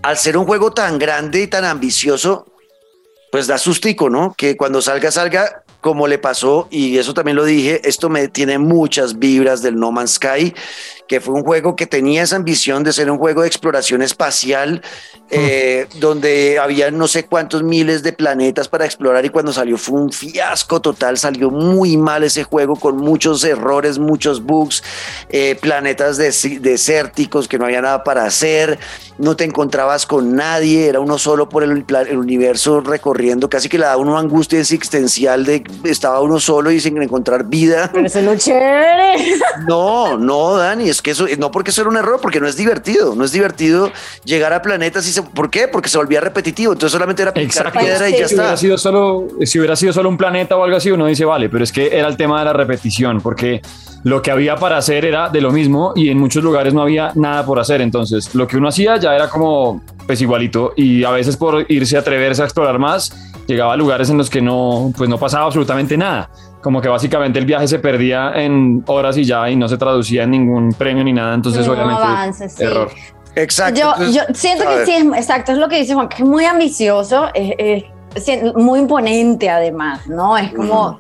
al 0.02 0.18
ser 0.18 0.38
un 0.38 0.46
juego 0.46 0.72
tan 0.72 1.00
grande 1.00 1.42
y 1.42 1.48
tan 1.48 1.66
ambicioso, 1.66 2.46
pues 3.32 3.48
da 3.48 3.58
sustico, 3.58 4.10
¿no? 4.10 4.34
Que 4.38 4.56
cuando 4.56 4.82
salga, 4.82 5.12
salga 5.12 5.64
como 5.82 6.08
le 6.08 6.18
pasó, 6.18 6.68
y 6.72 6.98
eso 6.98 7.14
también 7.14 7.36
lo 7.38 7.46
dije, 7.46 7.82
esto 7.88 8.10
me 8.10 8.28
tiene 8.28 8.58
muchas 8.58 9.20
vibras 9.20 9.62
del 9.62 9.76
No 9.78 9.92
Man's 9.92 10.14
Sky, 10.14 10.54
que 11.08 11.22
fue 11.22 11.36
un 11.36 11.44
juego 11.44 11.76
que 11.76 11.86
tenía 11.86 12.24
esa 12.24 12.36
ambición 12.36 12.84
de 12.84 12.94
ser 12.94 13.12
un 13.12 13.18
juego 13.18 13.42
de 13.42 13.48
exploración 13.48 14.02
espacial, 14.02 14.82
eh, 15.30 15.88
donde 16.00 16.60
había 16.60 16.92
no 16.92 17.08
sé 17.08 17.26
cuántos 17.26 17.64
miles 17.64 18.04
de 18.04 18.14
planetas 18.14 18.68
para 18.68 18.86
explorar 18.86 19.26
y 19.26 19.30
cuando 19.30 19.54
salió 19.54 19.78
fue 19.78 20.00
un 20.00 20.12
fiasco 20.12 20.82
total, 20.82 21.18
salió 21.18 21.50
muy 21.50 21.98
mal 21.98 22.24
ese 22.24 22.44
juego 22.44 22.76
con 22.76 22.98
muchos 22.98 23.44
errores, 23.44 24.00
muchos 24.00 24.44
bugs, 24.44 24.84
eh, 25.30 25.58
planetas 25.60 26.18
desérticos 26.18 27.48
que 27.48 27.58
no 27.58 27.66
había 27.66 27.82
nada 27.82 28.04
para 28.04 28.26
hacer, 28.26 28.80
no 29.18 29.36
te 29.36 29.44
encontrabas 29.44 30.06
con 30.06 30.36
nadie, 30.36 30.88
era 30.88 31.00
uno 31.00 31.18
solo 31.18 31.50
por 31.50 31.64
el, 31.64 31.86
el 32.08 32.18
universo 32.18 32.82
recorriendo, 32.82 33.50
casi 33.50 33.70
que 33.70 33.78
le 33.78 33.86
da 33.86 33.98
uno 33.98 34.18
angustia 34.18 34.60
existencial 34.60 35.46
de 35.46 35.64
estaba 35.84 36.22
uno 36.22 36.40
solo 36.40 36.72
y 36.72 36.80
sin 36.80 37.02
encontrar 37.02 37.46
vida. 37.46 37.90
Pero 37.94 38.08
eso 38.08 38.20
es 38.20 38.26
lo 38.26 38.36
chévere. 38.36 39.16
No, 39.68 40.18
no, 40.18 40.56
Dani, 40.56 40.90
es 40.96 41.02
que 41.02 41.12
eso, 41.12 41.26
no 41.38 41.52
porque 41.52 41.72
eso 41.72 41.82
era 41.82 41.90
un 41.90 41.98
error, 41.98 42.20
porque 42.22 42.40
no 42.40 42.48
es 42.48 42.56
divertido, 42.56 43.16
no 43.16 43.24
es 43.24 43.32
divertido 43.32 43.92
llegar 44.24 44.54
a 44.54 44.62
planetas 44.62 45.08
y 45.08 45.12
se, 45.12 45.22
¿por 45.22 45.50
qué? 45.50 45.68
Porque 45.68 45.90
se 45.90 45.98
volvía 45.98 46.22
repetitivo, 46.22 46.74
entonces 46.74 46.92
solamente 46.92 47.22
era 47.22 47.34
picar 47.34 47.72
piedra 47.72 48.10
y 48.10 48.14
ya 48.14 48.28
si 48.28 48.34
está. 48.34 48.44
Hubiera 48.44 48.58
sido 48.58 48.78
solo, 48.78 49.28
si 49.44 49.60
hubiera 49.60 49.76
sido 49.76 49.94
solo 49.94 50.10
un 50.10 50.18
planeta 50.18 50.58
o 50.58 50.64
algo 50.64 50.78
así, 50.78 50.92
uno 50.92 51.06
dice, 51.06 51.26
vale, 51.26 51.50
pero 51.50 51.64
es 51.64 51.72
que 51.72 51.98
era 51.98 52.08
el 52.08 52.18
tema 52.18 52.40
de 52.40 52.46
la 52.46 52.54
repetición, 52.54 53.22
porque 53.22 53.62
lo 54.04 54.22
que 54.22 54.32
había 54.32 54.56
para 54.56 54.78
hacer 54.78 55.04
era 55.04 55.30
de 55.30 55.42
lo 55.42 55.52
mismo 55.52 55.94
y 55.96 56.10
en 56.10 56.20
muchos 56.20 56.44
lugares 56.44 56.74
no 56.74 56.82
había 56.82 57.12
nada 57.16 57.46
por 57.46 57.60
hacer, 57.60 57.82
entonces 57.82 58.34
lo 58.36 58.48
que 58.48 58.58
uno 58.58 58.68
hacía 58.68 58.98
ya 58.98 59.16
era 59.16 59.30
como 59.30 59.82
pues 60.06 60.22
igualito 60.22 60.74
y 60.76 61.04
a 61.04 61.10
veces 61.10 61.36
por 61.36 61.66
irse 61.70 61.98
a 61.98 62.02
atreverse 62.02 62.42
a 62.44 62.46
explorar 62.46 62.78
más 62.78 63.12
llegaba 63.48 63.74
a 63.74 63.78
lugares 63.78 64.10
en 64.12 64.18
los 64.18 64.30
que 64.30 64.42
no 64.42 64.94
pues 64.96 65.10
no 65.10 65.18
pasaba 65.18 65.46
absolutamente 65.46 65.98
nada 65.98 66.30
como 66.66 66.82
que 66.82 66.90
básicamente 66.90 67.38
el 67.38 67.46
viaje 67.46 67.68
se 67.68 67.78
perdía 67.78 68.32
en 68.34 68.84
horas 68.88 69.16
y 69.18 69.24
ya 69.24 69.48
y 69.52 69.56
no 69.56 69.68
se 69.68 69.78
traducía 69.78 70.24
en 70.24 70.32
ningún 70.32 70.74
premio 70.74 71.04
ni 71.04 71.14
nada, 71.14 71.36
entonces 71.36 71.68
obviamente 71.68 72.04
error. 72.58 72.90
Exacto. 73.36 73.80
Yo, 73.80 74.12
yo 74.12 74.22
siento 74.34 74.64
que 74.68 74.84
sí, 74.84 74.94
es, 74.94 75.06
exacto, 75.16 75.52
es 75.52 75.60
lo 75.60 75.70
que 75.70 75.78
dice 75.78 75.94
Juan, 75.94 76.10
que 76.10 76.24
es 76.24 76.28
muy 76.28 76.44
ambicioso, 76.44 77.28
es, 77.36 77.84
muy 78.56 78.80
imponente 78.80 79.48
además, 79.48 80.08
¿no? 80.08 80.36
Es 80.40 80.52
como, 80.54 81.00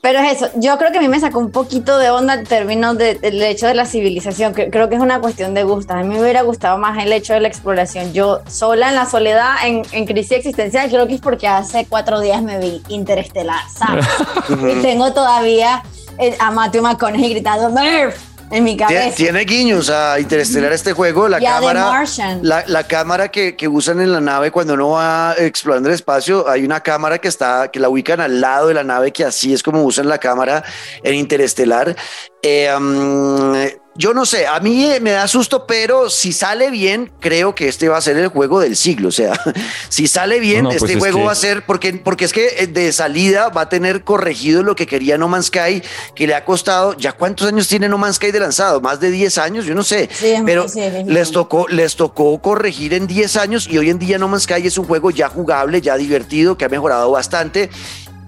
pero 0.00 0.18
es 0.20 0.36
eso, 0.36 0.50
yo 0.56 0.78
creo 0.78 0.92
que 0.92 0.98
a 0.98 1.00
mí 1.02 1.08
me 1.08 1.20
sacó 1.20 1.38
un 1.38 1.50
poquito 1.50 1.98
de 1.98 2.08
onda 2.10 2.34
en 2.34 2.44
términos 2.44 2.96
del 2.96 3.42
hecho 3.42 3.66
de 3.66 3.74
la 3.74 3.84
civilización, 3.84 4.54
que 4.54 4.70
creo 4.70 4.88
que 4.88 4.94
es 4.94 5.00
una 5.00 5.20
cuestión 5.20 5.52
de 5.52 5.62
gusto. 5.62 5.92
A 5.92 6.02
mí 6.02 6.14
me 6.14 6.20
hubiera 6.20 6.40
gustado 6.42 6.78
más 6.78 7.02
el 7.04 7.12
hecho 7.12 7.34
de 7.34 7.40
la 7.40 7.48
exploración. 7.48 8.12
Yo 8.14 8.40
sola 8.48 8.88
en 8.88 8.94
la 8.94 9.04
soledad, 9.04 9.56
en, 9.64 9.82
en 9.92 10.06
crisis 10.06 10.32
existencial, 10.32 10.88
creo 10.88 11.06
que 11.06 11.14
es 11.14 11.20
porque 11.20 11.46
hace 11.46 11.86
cuatro 11.86 12.20
días 12.20 12.42
me 12.42 12.58
vi 12.58 12.82
interestelar, 12.88 13.60
¿sabes? 13.74 14.06
y 14.48 14.80
tengo 14.80 15.12
todavía 15.12 15.82
eh, 16.18 16.36
a 16.38 16.50
Matthew 16.50 16.82
McConaughey 16.82 17.30
gritando, 17.30 17.68
Murph, 17.68 18.16
en 18.50 18.64
mi 18.64 18.76
cabeza. 18.76 19.16
Tiene 19.16 19.40
guiños 19.44 19.90
a 19.90 20.18
Interestelar 20.18 20.72
este 20.72 20.92
juego, 20.92 21.28
la 21.28 21.40
cámara, 21.40 22.04
la, 22.42 22.64
la, 22.66 22.84
cámara 22.84 23.30
que, 23.30 23.56
que, 23.56 23.68
usan 23.68 24.00
en 24.00 24.12
la 24.12 24.20
nave 24.20 24.50
cuando 24.50 24.74
uno 24.74 24.90
va 24.90 25.34
explorando 25.38 25.88
el 25.88 25.94
espacio, 25.94 26.48
hay 26.48 26.64
una 26.64 26.80
cámara 26.80 27.18
que 27.18 27.28
está, 27.28 27.70
que 27.70 27.80
la 27.80 27.88
ubican 27.88 28.20
al 28.20 28.40
lado 28.40 28.68
de 28.68 28.74
la 28.74 28.84
nave, 28.84 29.12
que 29.12 29.24
así 29.24 29.52
es 29.52 29.62
como 29.62 29.82
usan 29.82 30.08
la 30.08 30.18
cámara 30.18 30.64
en 31.02 31.14
Interestelar. 31.14 31.96
Eh, 32.42 32.72
um, 32.76 33.54
yo 34.00 34.14
no 34.14 34.24
sé, 34.24 34.46
a 34.46 34.58
mí 34.60 34.88
me 35.02 35.10
da 35.10 35.28
susto, 35.28 35.66
pero 35.66 36.08
si 36.08 36.32
sale 36.32 36.70
bien, 36.70 37.12
creo 37.20 37.54
que 37.54 37.68
este 37.68 37.90
va 37.90 37.98
a 37.98 38.00
ser 38.00 38.16
el 38.16 38.28
juego 38.28 38.58
del 38.58 38.74
siglo. 38.74 39.08
O 39.08 39.12
sea, 39.12 39.38
si 39.90 40.06
sale 40.06 40.40
bien, 40.40 40.64
pues 40.64 40.76
este 40.76 40.98
juego 40.98 41.24
va 41.24 41.32
a 41.32 41.34
ser, 41.34 41.66
porque, 41.66 41.92
porque 41.92 42.24
es 42.24 42.32
que 42.32 42.48
eh, 42.60 42.66
de 42.66 42.92
salida 42.92 43.50
va 43.50 43.62
a 43.62 43.68
tener 43.68 44.02
corregido 44.02 44.62
lo 44.62 44.74
que 44.74 44.86
quería 44.86 45.18
No 45.18 45.28
Man's 45.28 45.48
Sky, 45.48 45.82
que 46.14 46.26
le 46.26 46.34
ha 46.34 46.46
costado, 46.46 46.96
¿ya 46.96 47.12
cuántos 47.12 47.46
años 47.46 47.68
tiene 47.68 47.90
No 47.90 47.98
Man's 47.98 48.16
Sky 48.16 48.30
de 48.30 48.40
lanzado? 48.40 48.80
Más 48.80 49.00
de 49.00 49.10
10 49.10 49.36
años, 49.36 49.66
yo 49.66 49.74
no 49.74 49.82
sé. 49.82 50.08
pero 50.46 50.64
les, 51.06 51.30
tocó, 51.30 51.68
les 51.68 51.94
tocó 51.94 52.40
corregir 52.40 52.94
en 52.94 53.06
10 53.06 53.36
años 53.36 53.68
y 53.70 53.76
hoy 53.76 53.90
en 53.90 53.98
día 53.98 54.16
No 54.16 54.28
Man's 54.28 54.44
Sky 54.44 54.66
es 54.66 54.78
un 54.78 54.86
juego 54.86 55.10
ya 55.10 55.28
jugable, 55.28 55.82
ya 55.82 55.98
divertido, 55.98 56.56
que 56.56 56.64
ha 56.64 56.70
mejorado 56.70 57.10
bastante 57.10 57.68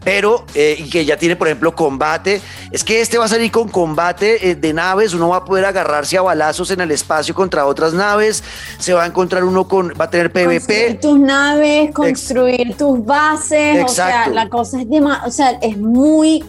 pero 0.04 0.44
eh, 0.54 0.76
y 0.78 0.90
que 0.90 1.04
ya 1.04 1.16
tiene, 1.16 1.36
por 1.36 1.48
ejemplo, 1.48 1.74
combate. 1.74 2.40
Es 2.70 2.84
que 2.84 3.00
este 3.00 3.18
va 3.18 3.26
a 3.26 3.28
salir 3.28 3.50
con 3.50 3.68
combate 3.68 4.50
eh, 4.50 4.54
de 4.54 4.72
naves, 4.72 5.14
uno 5.14 5.28
va 5.28 5.38
a 5.38 5.44
poder 5.44 5.64
agarrarse 5.64 6.16
a 6.18 6.22
balazos 6.22 6.70
en 6.70 6.80
el 6.80 6.90
espacio 6.90 7.34
contra 7.34 7.66
otras 7.66 7.92
naves, 7.92 8.42
se 8.78 8.92
va 8.94 9.04
a 9.04 9.06
encontrar 9.06 9.44
uno 9.44 9.68
con, 9.68 9.92
va 10.00 10.06
a 10.06 10.10
tener 10.10 10.32
PvP. 10.32 10.56
Construir 10.58 11.00
tus 11.00 11.18
naves, 11.18 11.94
construir 11.94 12.76
tus 12.76 13.04
bases, 13.04 13.84
o 13.84 13.88
sea, 13.88 14.28
la 14.28 14.48
cosa 14.48 14.80
es 14.80 14.88
de 14.88 15.02
o 15.02 15.30
sea, 15.30 15.50
es 15.60 15.76
muy, 15.76 16.44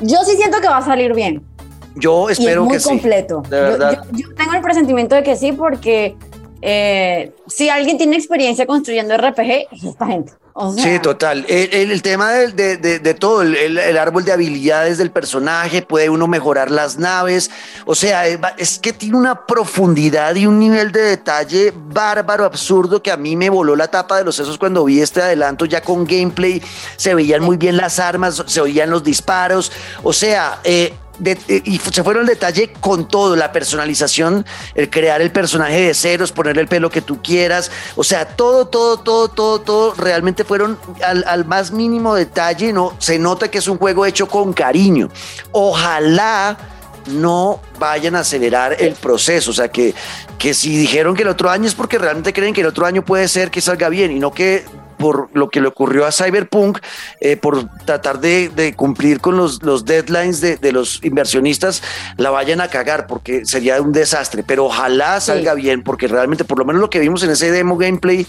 yo 0.00 0.18
sí 0.24 0.36
siento 0.36 0.60
que 0.60 0.68
va 0.68 0.78
a 0.78 0.84
salir 0.84 1.14
bien. 1.14 1.42
Yo 1.96 2.30
espero 2.30 2.62
y 2.62 2.64
es 2.64 2.68
muy 2.68 2.78
que 2.78 2.84
completo. 2.84 3.42
sí. 3.44 3.50
De 3.50 3.60
verdad. 3.60 4.04
Yo, 4.12 4.18
yo, 4.18 4.34
tengo 4.34 4.54
el 4.54 4.62
presentimiento 4.62 5.16
de 5.16 5.22
que 5.24 5.36
sí, 5.36 5.52
porque 5.52 6.16
eh, 6.62 7.32
si 7.46 7.68
alguien 7.68 7.98
tiene 7.98 8.16
experiencia 8.16 8.66
construyendo 8.66 9.16
RPG, 9.16 9.68
es 9.72 9.84
esta 9.84 10.06
gente. 10.06 10.32
Sí, 10.76 10.98
total. 10.98 11.46
El, 11.48 12.02
tema 12.02 12.32
de, 12.32 13.14
todo, 13.18 13.42
el, 13.42 13.96
árbol 13.96 14.24
de 14.24 14.32
habilidades 14.32 14.98
del 14.98 15.10
personaje, 15.10 15.80
puede 15.80 16.10
uno 16.10 16.26
mejorar 16.26 16.70
las 16.70 16.98
naves. 16.98 17.50
O 17.86 17.94
sea, 17.94 18.26
es 18.26 18.78
que 18.78 18.92
tiene 18.92 19.16
una 19.16 19.46
profundidad 19.46 20.34
y 20.34 20.46
un 20.46 20.58
nivel 20.58 20.92
de 20.92 21.02
detalle 21.02 21.72
bárbaro, 21.74 22.44
absurdo, 22.44 23.02
que 23.02 23.10
a 23.10 23.16
mí 23.16 23.36
me 23.36 23.48
voló 23.48 23.74
la 23.74 23.88
tapa 23.88 24.18
de 24.18 24.24
los 24.24 24.36
sesos 24.36 24.58
cuando 24.58 24.84
vi 24.84 25.00
este 25.00 25.22
adelanto 25.22 25.64
ya 25.64 25.80
con 25.80 26.04
gameplay. 26.04 26.60
Se 26.96 27.14
veían 27.14 27.42
muy 27.42 27.56
bien 27.56 27.76
las 27.76 27.98
armas, 27.98 28.42
se 28.46 28.60
oían 28.60 28.90
los 28.90 29.02
disparos. 29.02 29.72
O 30.02 30.12
sea, 30.12 30.60
eh, 30.64 30.92
eh, 31.24 31.62
y 31.64 31.78
se 31.78 32.02
fueron 32.02 32.22
al 32.22 32.26
detalle 32.26 32.72
con 32.80 33.08
todo, 33.08 33.36
la 33.36 33.52
personalización, 33.52 34.44
el 34.74 34.90
crear 34.90 35.20
el 35.20 35.30
personaje 35.30 35.80
de 35.80 35.94
ceros, 35.94 36.32
ponerle 36.32 36.62
el 36.62 36.68
pelo 36.68 36.90
que 36.90 37.02
tú 37.02 37.22
quieras, 37.22 37.70
o 37.96 38.04
sea, 38.04 38.24
todo, 38.24 38.66
todo, 38.66 38.98
todo, 38.98 39.28
todo, 39.28 39.60
todo, 39.60 39.94
realmente 39.94 40.44
fueron 40.44 40.78
al, 41.04 41.24
al 41.26 41.44
más 41.44 41.72
mínimo 41.72 42.14
detalle, 42.14 42.72
¿no? 42.72 42.94
Se 42.98 43.18
nota 43.18 43.50
que 43.50 43.58
es 43.58 43.68
un 43.68 43.78
juego 43.78 44.06
hecho 44.06 44.26
con 44.28 44.52
cariño. 44.52 45.08
Ojalá 45.52 46.56
no 47.06 47.60
vayan 47.78 48.16
a 48.16 48.20
acelerar 48.20 48.76
el 48.78 48.94
proceso, 48.94 49.50
o 49.50 49.54
sea, 49.54 49.68
que, 49.68 49.94
que 50.38 50.54
si 50.54 50.76
dijeron 50.76 51.14
que 51.14 51.22
el 51.22 51.28
otro 51.28 51.50
año 51.50 51.66
es 51.66 51.74
porque 51.74 51.98
realmente 51.98 52.32
creen 52.32 52.54
que 52.54 52.60
el 52.60 52.66
otro 52.66 52.86
año 52.86 53.04
puede 53.04 53.28
ser 53.28 53.50
que 53.50 53.60
salga 53.60 53.88
bien 53.88 54.10
y 54.12 54.18
no 54.18 54.32
que 54.32 54.64
por 55.00 55.30
lo 55.32 55.48
que 55.48 55.62
le 55.62 55.68
ocurrió 55.68 56.04
a 56.04 56.12
Cyberpunk, 56.12 56.78
eh, 57.20 57.36
por 57.36 57.66
tratar 57.86 58.20
de, 58.20 58.50
de 58.50 58.74
cumplir 58.74 59.20
con 59.20 59.36
los, 59.36 59.62
los 59.62 59.86
deadlines 59.86 60.42
de, 60.42 60.58
de 60.58 60.72
los 60.72 61.02
inversionistas, 61.02 61.82
la 62.18 62.28
vayan 62.28 62.60
a 62.60 62.68
cagar 62.68 63.06
porque 63.06 63.46
sería 63.46 63.80
un 63.80 63.92
desastre. 63.92 64.44
Pero 64.46 64.66
ojalá 64.66 65.18
salga 65.20 65.54
bien, 65.54 65.82
porque 65.82 66.06
realmente, 66.06 66.44
por 66.44 66.58
lo 66.58 66.66
menos 66.66 66.82
lo 66.82 66.90
que 66.90 67.00
vimos 67.00 67.22
en 67.22 67.30
ese 67.30 67.50
demo 67.50 67.78
gameplay 67.78 68.26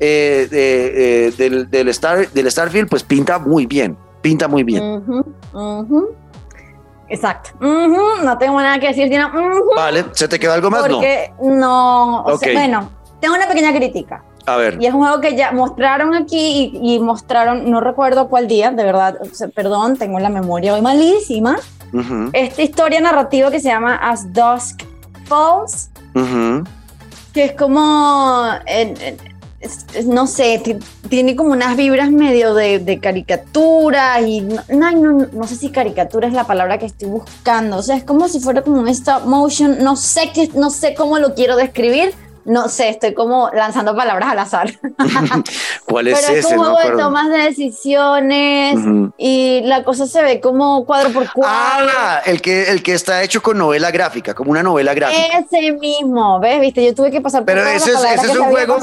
eh, 0.00 0.48
eh, 0.50 1.32
del, 1.36 1.70
del, 1.70 1.88
Star, 1.90 2.30
del 2.30 2.50
Starfield, 2.50 2.88
pues 2.88 3.02
pinta 3.02 3.38
muy 3.38 3.66
bien. 3.66 3.98
Pinta 4.22 4.48
muy 4.48 4.64
bien. 4.64 4.82
ujú. 5.52 6.16
Exacto. 7.08 7.50
No 7.60 8.38
tengo 8.38 8.60
nada 8.60 8.78
que 8.78 8.88
decir, 8.88 9.10
Vale, 9.76 10.04
¿se 10.12 10.26
te 10.28 10.38
quedó 10.38 10.52
algo 10.52 10.70
más? 10.70 10.82
No. 10.88 10.94
porque 10.96 11.32
no. 11.42 12.22
o 12.24 12.38
sea, 12.38 12.52
bueno, 12.52 12.90
tengo 13.20 13.34
una 13.34 13.46
pequeña 13.46 13.72
crítica. 13.74 14.22
A 14.46 14.56
ver. 14.56 14.76
Y 14.80 14.86
es 14.86 14.92
un 14.92 15.00
juego 15.00 15.20
que 15.22 15.34
ya 15.36 15.52
mostraron 15.52 16.14
aquí 16.14 16.70
y, 16.82 16.94
y 16.96 16.98
mostraron, 17.00 17.70
no 17.70 17.80
recuerdo 17.80 18.28
cuál 18.28 18.46
día, 18.46 18.70
de 18.70 18.84
verdad, 18.84 19.16
o 19.20 19.34
sea, 19.34 19.48
perdón, 19.48 19.96
tengo 19.96 20.18
la 20.18 20.28
memoria 20.28 20.74
hoy 20.74 20.82
malísima. 20.82 21.56
Ujú, 21.92 22.30
Esta 22.32 22.60
historia 22.62 23.00
narrativa 23.00 23.50
que 23.50 23.60
se 23.60 23.68
llama 23.68 23.94
As 23.96 24.32
Dusk 24.32 24.82
Falls, 25.26 25.90
que 27.32 27.44
es 27.44 27.52
como, 27.52 28.44
en- 28.66 29.00
en- 29.00 29.16
es- 29.64 29.86
es- 29.94 30.06
no 30.06 30.26
sé, 30.26 30.60
ti- 30.62 30.76
tiene 31.08 31.34
como 31.36 31.52
unas 31.52 31.76
vibras 31.76 32.10
medio 32.10 32.54
de, 32.54 32.78
de 32.78 33.00
caricatura 33.00 34.20
y 34.20 34.40
no, 34.42 34.62
no, 34.68 34.90
no, 34.92 35.26
no 35.32 35.46
sé 35.46 35.56
si 35.56 35.70
caricatura 35.70 36.28
es 36.28 36.34
la 36.34 36.44
palabra 36.44 36.78
que 36.78 36.86
estoy 36.86 37.08
buscando, 37.08 37.78
o 37.78 37.82
sea, 37.82 37.96
es 37.96 38.04
como 38.04 38.28
si 38.28 38.40
fuera 38.40 38.62
como 38.62 38.78
un 38.80 38.88
stop 38.88 39.24
motion, 39.24 39.78
no 39.82 39.96
sé, 39.96 40.30
qué, 40.34 40.50
no 40.54 40.70
sé 40.70 40.94
cómo 40.94 41.18
lo 41.18 41.34
quiero 41.34 41.56
describir, 41.56 42.12
no 42.46 42.68
sé, 42.68 42.90
estoy 42.90 43.14
como 43.14 43.48
lanzando 43.54 43.96
palabras 43.96 44.28
al 44.32 44.38
azar. 44.38 44.70
¿Cuál 45.86 46.08
es 46.08 46.20
Pero 46.20 46.34
es 46.38 46.44
ese? 46.44 46.54
un 46.58 46.62
juego 46.62 46.78
de 46.78 46.90
tomas 47.02 47.30
de 47.30 47.38
decisiones 47.38 48.76
y 49.16 49.62
la 49.64 49.82
cosa 49.82 50.06
se 50.06 50.22
ve 50.22 50.40
como 50.40 50.84
cuadro 50.84 51.10
por 51.10 51.32
cuadro. 51.32 51.86
Ah, 51.98 52.20
el 52.26 52.42
que, 52.42 52.64
el 52.70 52.82
que 52.82 52.92
está 52.92 53.22
hecho 53.22 53.42
con 53.42 53.56
novela 53.56 53.90
gráfica, 53.90 54.34
como 54.34 54.50
una 54.50 54.62
novela 54.62 54.92
gráfica. 54.92 55.38
Ese 55.38 55.72
mismo, 55.72 56.38
¿ves? 56.38 56.60
Viste, 56.60 56.84
yo 56.84 56.94
tuve 56.94 57.10
que 57.10 57.22
pasar 57.22 57.40
por 57.44 57.54
Pero 57.54 57.66
ese 57.66 57.92
es- 57.92 58.04
ese 58.04 58.26
es 58.32 58.36
un 58.36 58.44
juego-. 58.50 58.78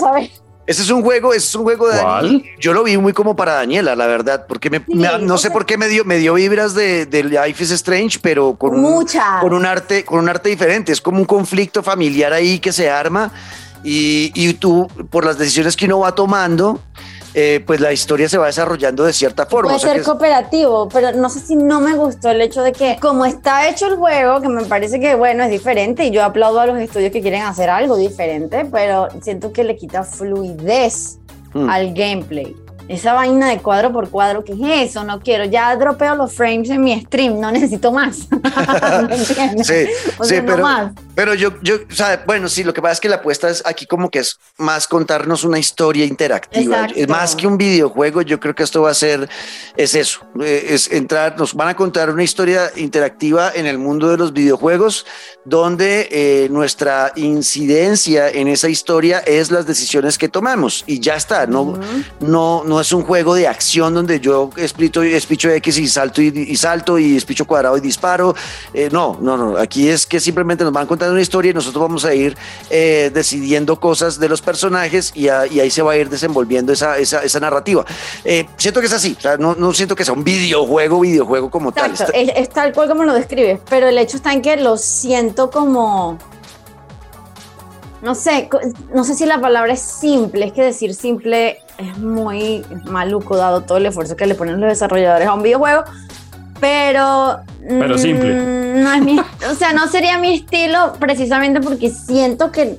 Ese 0.67 0.83
es 0.83 0.89
un 0.91 1.01
juego, 1.01 1.33
ese 1.33 1.47
es 1.47 1.55
un 1.55 1.63
juego 1.63 1.87
de 1.89 1.99
¿Cuál? 1.99 2.25
Dani. 2.27 2.45
Yo 2.59 2.71
lo 2.73 2.83
vi 2.83 2.95
muy 2.97 3.13
como 3.13 3.35
para 3.35 3.53
Daniela, 3.53 3.95
la 3.95 4.05
verdad, 4.07 4.45
porque 4.47 4.69
me- 4.69 4.83
me- 4.87 5.17
no 5.19 5.37
sé 5.37 5.43
sea- 5.47 5.53
por 5.53 5.65
qué 5.65 5.77
me 5.77 5.87
dio, 5.87 6.05
me 6.05 6.17
dio 6.17 6.35
vibras 6.35 6.73
de, 6.75 7.05
de 7.07 7.23
Life 7.23 7.63
is 7.63 7.71
Strange, 7.71 8.19
pero 8.21 8.55
con 8.55 8.75
un, 8.75 8.81
Muchas. 8.81 9.41
con 9.41 9.53
un 9.53 9.65
arte, 9.65 10.05
con 10.05 10.19
un 10.19 10.29
arte 10.29 10.49
diferente. 10.49 10.91
Es 10.91 11.01
como 11.01 11.17
un 11.17 11.25
conflicto 11.25 11.81
familiar 11.83 12.31
ahí 12.31 12.59
que 12.59 12.71
se 12.71 12.89
arma 12.89 13.31
y, 13.83 14.31
y 14.35 14.53
tú, 14.53 14.87
por 15.09 15.25
las 15.25 15.37
decisiones 15.37 15.75
que 15.75 15.85
uno 15.85 15.99
va 15.99 16.13
tomando, 16.13 16.79
eh, 17.33 17.63
pues 17.65 17.79
la 17.79 17.93
historia 17.93 18.27
se 18.27 18.37
va 18.37 18.47
desarrollando 18.47 19.03
de 19.03 19.13
cierta 19.13 19.45
forma. 19.45 19.69
Puede 19.69 19.75
O 19.77 19.79
sea 19.79 19.89
ser 19.89 19.95
que 19.97 20.01
es- 20.01 20.07
cooperativo, 20.07 20.89
pero 20.89 21.11
no 21.13 21.29
sé 21.29 21.39
si 21.39 21.55
no 21.55 21.79
me 21.79 21.95
gustó 21.95 22.29
el 22.29 22.41
hecho 22.41 22.61
de 22.61 22.71
que, 22.73 22.97
como 23.01 23.25
está 23.25 23.69
hecho 23.69 23.87
el 23.87 23.95
juego, 23.95 24.41
que 24.41 24.49
me 24.49 24.63
parece 24.65 24.99
que, 24.99 25.15
bueno, 25.15 25.43
es 25.43 25.49
diferente, 25.51 26.05
y 26.05 26.11
yo 26.11 26.23
aplaudo 26.23 26.59
a 26.59 26.65
los 26.65 26.77
estudios 26.79 27.11
que 27.11 27.21
quieren 27.21 27.43
hacer 27.43 27.69
algo 27.69 27.95
diferente, 27.95 28.65
pero 28.71 29.07
siento 29.21 29.51
que 29.53 29.63
le 29.63 29.75
quita 29.77 30.03
fluidez 30.03 31.17
Mm. 31.53 31.69
al 31.69 31.93
gameplay. 31.93 32.55
Esa 32.91 33.13
vaina 33.13 33.47
de 33.47 33.59
cuadro 33.59 33.93
por 33.93 34.09
cuadro, 34.09 34.43
¿qué 34.43 34.51
es 34.51 34.89
eso? 34.89 35.05
No 35.05 35.21
quiero. 35.21 35.45
Ya 35.45 35.73
dropeo 35.77 36.13
los 36.15 36.33
frames 36.33 36.69
en 36.69 36.81
mi 36.83 36.99
stream, 36.99 37.39
no 37.39 37.49
necesito 37.49 37.91
más. 37.91 38.27
Sí, 39.63 39.85
O 40.17 40.23
sí, 40.23 40.29
sea, 40.29 40.41
no 40.41 40.51
pero, 40.53 40.63
más. 40.63 40.91
pero 41.15 41.33
yo, 41.33 41.53
yo, 41.61 41.75
o 41.89 41.93
sea, 41.93 42.23
bueno, 42.25 42.49
sí, 42.49 42.63
lo 42.63 42.73
que 42.73 42.81
pasa 42.81 42.93
es 42.93 42.99
que 42.99 43.09
la 43.09 43.17
apuesta 43.17 43.49
es 43.49 43.63
aquí 43.65 43.85
como 43.85 44.09
que 44.09 44.19
es 44.19 44.39
más 44.57 44.87
contarnos 44.87 45.43
una 45.43 45.59
historia 45.59 46.05
interactiva. 46.05 46.75
Exacto. 46.83 46.99
Es 46.99 47.07
más 47.07 47.35
que 47.35 47.47
un 47.47 47.57
videojuego, 47.57 48.21
yo 48.23 48.39
creo 48.39 48.55
que 48.55 48.63
esto 48.63 48.81
va 48.81 48.91
a 48.91 48.93
ser, 48.93 49.29
es 49.77 49.95
eso, 49.95 50.21
eh, 50.41 50.67
es 50.69 50.91
entrar, 50.91 51.37
nos 51.37 51.53
van 51.53 51.69
a 51.69 51.75
contar 51.75 52.09
una 52.09 52.23
historia 52.23 52.71
interactiva 52.75 53.51
en 53.53 53.65
el 53.67 53.77
mundo 53.77 54.09
de 54.09 54.17
los 54.17 54.33
videojuegos, 54.33 55.05
donde 55.45 56.07
eh, 56.11 56.47
nuestra 56.49 57.13
incidencia 57.15 58.29
en 58.29 58.47
esa 58.47 58.69
historia 58.69 59.19
es 59.19 59.51
las 59.51 59.65
decisiones 59.65 60.17
que 60.17 60.27
tomamos 60.29 60.83
y 60.87 60.99
ya 60.99 61.15
está, 61.15 61.47
no, 61.47 61.79
no, 62.19 62.63
no 62.65 62.80
es 62.81 62.91
un 62.91 63.03
juego 63.03 63.33
de 63.35 63.47
acción 63.47 63.93
donde 63.93 64.19
yo 64.19 64.49
explico, 64.57 65.01
espicho 65.01 65.49
X 65.49 65.77
y 65.77 65.87
salto 65.87 66.21
y, 66.21 66.27
y 66.27 66.55
salto 66.57 66.99
y 66.99 67.15
espicho 67.17 67.45
cuadrado 67.45 67.77
y 67.77 67.81
disparo. 67.81 68.35
Eh, 68.73 68.89
no, 68.91 69.17
no, 69.21 69.37
no. 69.37 69.57
Aquí 69.57 69.87
es 69.87 70.05
que 70.05 70.19
simplemente 70.19 70.63
nos 70.63 70.73
van 70.73 70.87
contando 70.87 71.13
una 71.13 71.21
historia 71.21 71.51
y 71.51 71.53
nosotros 71.53 71.81
vamos 71.81 72.05
a 72.05 72.13
ir 72.13 72.35
eh, 72.69 73.09
decidiendo 73.13 73.79
cosas 73.79 74.19
de 74.19 74.27
los 74.29 74.41
personajes 74.41 75.11
y, 75.15 75.27
a- 75.29 75.47
y 75.47 75.59
ahí 75.59 75.71
se 75.71 75.81
va 75.81 75.93
a 75.93 75.97
ir 75.97 76.09
desenvolviendo 76.09 76.73
esa, 76.73 76.97
esa, 76.97 77.23
esa 77.23 77.39
narrativa. 77.39 77.85
Eh, 78.25 78.45
siento 78.57 78.79
que 78.79 78.87
es 78.87 78.93
así. 78.93 79.15
O 79.17 79.21
sea, 79.21 79.37
no, 79.37 79.55
no 79.55 79.73
siento 79.73 79.95
que 79.95 80.03
sea 80.05 80.13
un 80.13 80.23
videojuego, 80.23 80.99
videojuego 80.99 81.49
como 81.49 81.71
tal. 81.71 81.91
Exacto, 81.91 82.13
es, 82.15 82.29
es 82.35 82.49
tal 82.49 82.73
cual 82.73 82.89
como 82.89 83.03
lo 83.03 83.13
describes, 83.13 83.59
pero 83.69 83.87
el 83.87 83.97
hecho 83.97 84.17
está 84.17 84.33
en 84.33 84.41
que 84.41 84.57
lo 84.57 84.77
siento 84.77 85.49
como, 85.49 86.17
no 88.01 88.15
sé, 88.15 88.49
no 88.93 89.03
sé 89.03 89.13
si 89.15 89.25
la 89.25 89.39
palabra 89.39 89.73
es 89.73 89.81
simple, 89.81 90.45
es 90.47 90.53
que 90.53 90.63
decir 90.63 90.95
simple 90.95 91.59
es 91.81 91.97
muy 91.97 92.63
maluco 92.85 93.35
dado 93.37 93.61
todo 93.61 93.77
el 93.77 93.85
esfuerzo 93.85 94.15
que 94.15 94.25
le 94.25 94.35
ponen 94.35 94.59
los 94.59 94.69
desarrolladores 94.69 95.27
a 95.27 95.33
un 95.33 95.43
videojuego, 95.43 95.83
pero... 96.59 97.39
Pero 97.67 97.97
simple. 97.97 98.33
mm, 98.33 98.83
No 98.83 98.93
es 98.93 99.01
mi, 99.01 99.19
o 99.19 99.55
sea, 99.55 99.73
no 99.73 99.87
sería 99.87 100.17
mi 100.17 100.33
estilo 100.35 100.93
precisamente 100.99 101.59
porque 101.61 101.89
siento 101.89 102.51
que 102.51 102.77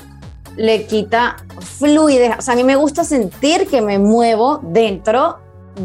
le 0.57 0.87
quita 0.87 1.37
fluidez, 1.61 2.39
o 2.39 2.43
sea, 2.43 2.55
a 2.55 2.57
mí 2.57 2.65
me 2.65 2.77
gusta 2.77 3.05
sentir 3.05 3.67
que 3.69 3.81
me 3.81 3.99
muevo 3.99 4.61
dentro 4.63 5.39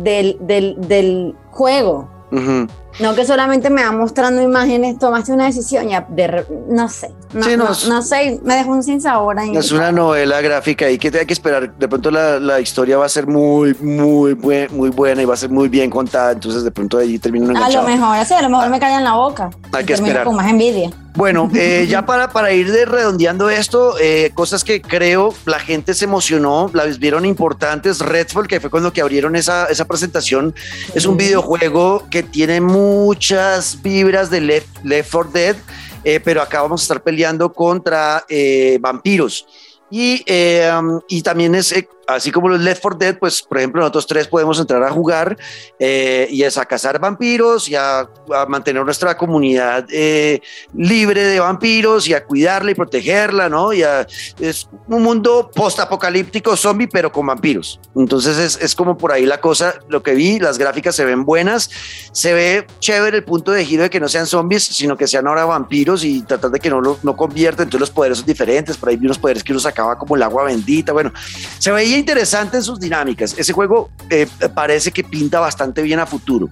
del, 0.04 0.38
del, 0.42 0.76
del 0.80 1.36
juego. 1.52 2.10
Ujú. 2.32 2.68
No 3.00 3.14
que 3.16 3.26
solamente 3.26 3.70
me 3.70 3.84
va 3.84 3.92
mostrando 3.92 4.42
imágenes, 4.42 4.98
tomaste 4.98 5.32
una 5.32 5.46
decisión, 5.46 5.88
ya, 5.88 6.06
de 6.10 6.44
no 6.68 6.90
sé, 6.90 7.14
no, 7.32 7.44
Sí, 7.46 7.52
no, 7.56 7.66
no, 7.66 7.70
no 7.90 8.02
sé, 8.02 8.40
me 8.44 8.56
dejó 8.56 8.72
un 8.72 8.82
sin 8.84 9.00
sabor 9.00 9.38
ahí. 9.40 9.56
Es 9.56 9.72
una 9.72 9.92
novela 9.92 10.42
gráfica 10.42 10.90
y 10.90 10.98
que 10.98 11.08
hay 11.18 11.26
que 11.26 11.34
esperar. 11.34 11.74
De 11.78 11.88
pronto 11.88 12.10
la, 12.10 12.40
la 12.40 12.60
historia 12.60 12.98
va 12.98 13.06
a 13.06 13.10
ser 13.10 13.28
muy, 13.28 13.76
muy, 13.76 14.34
buen- 14.34 14.76
muy 14.76 14.90
buena 14.90 15.22
y 15.22 15.26
va 15.26 15.36
a 15.36 15.38
ser 15.38 15.52
muy 15.52 15.70
bien 15.70 15.90
contada. 15.92 16.32
Entonces 16.32 16.64
de 16.64 16.72
pronto 16.72 16.98
ahí 16.98 17.20
termina 17.20 17.48
A 17.64 17.70
lo 17.70 17.84
mejor, 17.84 18.26
sí, 18.26 18.34
a 18.34 18.42
lo 18.42 18.50
mejor 18.50 18.70
me 18.70 18.80
callan 18.80 19.04
la 19.04 19.14
boca. 19.14 19.52
Hay 19.72 19.84
y 19.84 19.86
que 19.86 19.94
esperar. 19.94 20.24
con 20.26 20.36
más 20.36 20.50
envidia. 20.50 20.90
Bueno, 21.18 21.50
eh, 21.56 21.88
ya 21.90 22.06
para, 22.06 22.30
para 22.30 22.54
ir 22.54 22.72
de 22.72 22.86
redondeando 22.86 23.50
esto, 23.50 23.98
eh, 24.00 24.30
cosas 24.36 24.64
que 24.64 24.84
creo 24.84 25.34
la 25.48 25.58
gente 25.58 25.96
se 25.96 26.06
emocionó, 26.06 26.70
las 26.76 27.00
vieron 27.00 27.26
importantes. 27.26 28.02
Redfall, 28.02 28.48
que 28.48 28.60
fue 28.60 28.70
cuando 28.70 28.94
que 28.94 29.02
abrieron 29.02 29.36
esa, 29.36 29.66
esa 29.66 29.86
presentación, 29.86 30.54
es 30.94 31.08
un 31.08 31.18
videojuego 31.18 32.08
que 32.12 32.22
tiene 32.22 32.62
muchas 32.62 33.82
vibras 33.82 34.30
de 34.30 34.42
Left, 34.42 34.84
Left 34.84 35.12
4 35.12 35.32
Dead, 35.34 35.56
eh, 36.04 36.20
pero 36.20 36.40
acá 36.40 36.62
vamos 36.62 36.82
a 36.82 36.84
estar 36.84 37.02
peleando 37.02 37.52
contra 37.52 38.24
eh, 38.30 38.78
vampiros. 38.80 39.48
Y, 39.90 40.24
eh, 40.26 40.70
y 41.08 41.22
también 41.22 41.56
es, 41.56 41.72
eh, 41.72 41.88
así 42.08 42.30
como 42.32 42.50
los 42.50 42.60
Left 42.60 42.82
4 42.82 42.98
Dead, 43.00 43.18
pues 43.20 43.42
por 43.42 43.58
ejemplo 43.58 43.80
nosotros 43.82 44.06
tres 44.08 44.28
podemos 44.28 44.60
entrar 44.60 44.84
a 44.84 44.90
jugar 44.92 45.38
eh, 45.80 46.28
y 46.30 46.44
es 46.44 46.58
a 46.58 46.66
cazar 46.66 47.00
vampiros 47.00 47.70
y 47.70 47.76
a, 47.76 48.00
a 48.02 48.46
mantener 48.48 48.84
nuestra 48.84 49.18
comunidad 49.18 49.86
eh, 49.90 50.42
libre 50.74 51.24
de 51.24 51.40
vampiros 51.40 52.08
y 52.08 52.14
a 52.14 52.26
cuidarla 52.26 52.72
y 52.72 52.76
protegerla, 52.76 53.48
¿no? 53.50 53.72
Y 53.72 53.84
a- 53.84 54.06
es 54.40 54.68
un 54.88 55.04
mundo 55.04 55.50
post-apocalíptico 55.54 56.56
zombie, 56.58 56.88
pero 56.88 57.12
con 57.12 57.26
vampiros. 57.28 57.80
Entonces 57.96 58.38
es, 58.38 58.60
es 58.62 58.76
como 58.76 58.98
por 58.98 59.12
ahí 59.14 59.26
la 59.26 59.40
cosa, 59.40 59.76
lo 59.88 60.04
que 60.04 60.16
vi, 60.16 60.40
las 60.40 60.58
gráficas 60.58 60.96
se 60.96 61.06
ven 61.06 61.24
buenas, 61.26 61.70
se 62.12 62.34
ve 62.34 62.68
chévere 62.80 63.18
el 63.18 63.24
punto 63.24 63.52
de 63.52 63.64
giro 63.66 63.84
de 63.84 63.90
que 63.90 64.00
no 64.00 64.10
sean 64.10 64.28
zombies, 64.28 64.64
sino 64.66 64.98
que 64.98 65.08
sean 65.08 65.28
ahora 65.28 65.46
vampiros 65.46 66.04
y 66.04 66.22
tratar 66.24 66.52
de 66.52 66.60
que 66.60 66.70
no 66.70 66.82
lo 66.82 66.98
no 67.04 67.16
conviertan, 67.16 67.64
entonces 67.66 67.80
los 67.82 67.92
poderes 67.92 68.18
son 68.18 68.28
diferentes, 68.28 68.76
por 68.78 68.90
ahí 68.90 68.98
vi 68.98 69.06
unos 69.06 69.18
poderes 69.20 69.44
que 69.44 69.52
uno 69.54 69.60
saca 69.60 69.77
sacaba 69.78 69.98
como 69.98 70.16
el 70.16 70.24
agua 70.24 70.46
bendita. 70.46 70.92
Bueno, 70.92 71.12
se 71.60 71.72
veía 71.72 71.98
interesante 71.98 72.58
en 72.58 72.64
sus 72.64 72.80
dinámicas. 72.80 73.36
Ese 73.38 73.54
juego 73.54 73.90
eh, 74.10 74.28
parece 74.54 74.92
que 74.92 75.04
pinta 75.04 75.40
bastante 75.40 75.82
bien 75.82 76.00
a 76.00 76.06
futuro. 76.06 76.50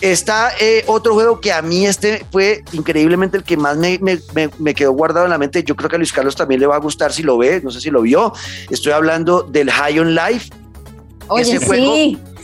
Está 0.00 0.52
eh, 0.60 0.84
otro 0.86 1.14
juego 1.14 1.40
que 1.40 1.52
a 1.52 1.62
mí 1.62 1.86
este 1.86 2.24
fue 2.30 2.62
increíblemente 2.72 3.38
el 3.38 3.44
que 3.44 3.56
más 3.56 3.76
me, 3.76 3.98
me, 4.00 4.20
me, 4.58 4.74
quedó 4.74 4.92
guardado 4.92 5.24
en 5.24 5.30
la 5.30 5.38
mente. 5.38 5.64
Yo 5.64 5.74
creo 5.74 5.88
que 5.88 5.96
a 5.96 5.98
Luis 5.98 6.12
Carlos 6.12 6.36
también 6.36 6.60
le 6.60 6.66
va 6.66 6.76
a 6.76 6.80
gustar 6.80 7.12
si 7.12 7.22
lo 7.22 7.38
ve, 7.38 7.60
no 7.64 7.70
sé 7.70 7.80
si 7.80 7.90
lo 7.90 8.02
vio. 8.02 8.32
Estoy 8.70 8.92
hablando 8.92 9.42
del 9.42 9.70
High 9.70 9.98
on 10.00 10.14
Life. 10.14 10.50
Oye, 11.28 11.42
ese 11.42 11.64
juego, 11.64 11.94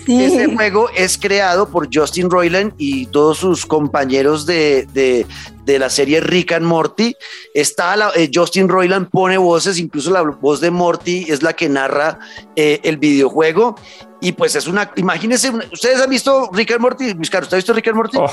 Este 0.06 0.54
juego 0.54 0.88
es 0.94 1.16
creado 1.16 1.68
por 1.68 1.88
Justin 1.92 2.30
Roiland 2.30 2.74
y 2.76 3.06
todos 3.06 3.38
sus 3.38 3.64
compañeros 3.64 4.44
de, 4.44 4.86
de, 4.92 5.78
la 5.78 5.88
serie 5.88 6.20
Rick 6.20 6.52
and 6.52 6.66
Morty. 6.66 7.16
Está 7.54 7.96
eh, 8.14 8.30
Justin 8.32 8.68
Roiland 8.68 9.08
pone 9.08 9.38
voces, 9.38 9.78
incluso 9.78 10.10
la 10.10 10.22
voz 10.22 10.60
de 10.60 10.70
Morty 10.70 11.26
es 11.28 11.42
la 11.42 11.54
que 11.54 11.68
narra 11.68 12.18
eh, 12.54 12.80
el 12.82 12.98
videojuego. 12.98 13.76
Y 14.24 14.32
pues 14.32 14.56
es 14.56 14.66
una, 14.66 14.90
imagínense, 14.96 15.52
¿ustedes 15.70 16.00
han 16.00 16.08
visto 16.08 16.48
Rick 16.50 16.72
and 16.72 16.80
Morty? 16.80 17.12
¿usted 17.12 17.52
ha 17.52 17.56
visto 17.56 17.74
Rick 17.74 17.88
and 17.88 17.96
Morty? 17.96 18.16
Oh, 18.18 18.30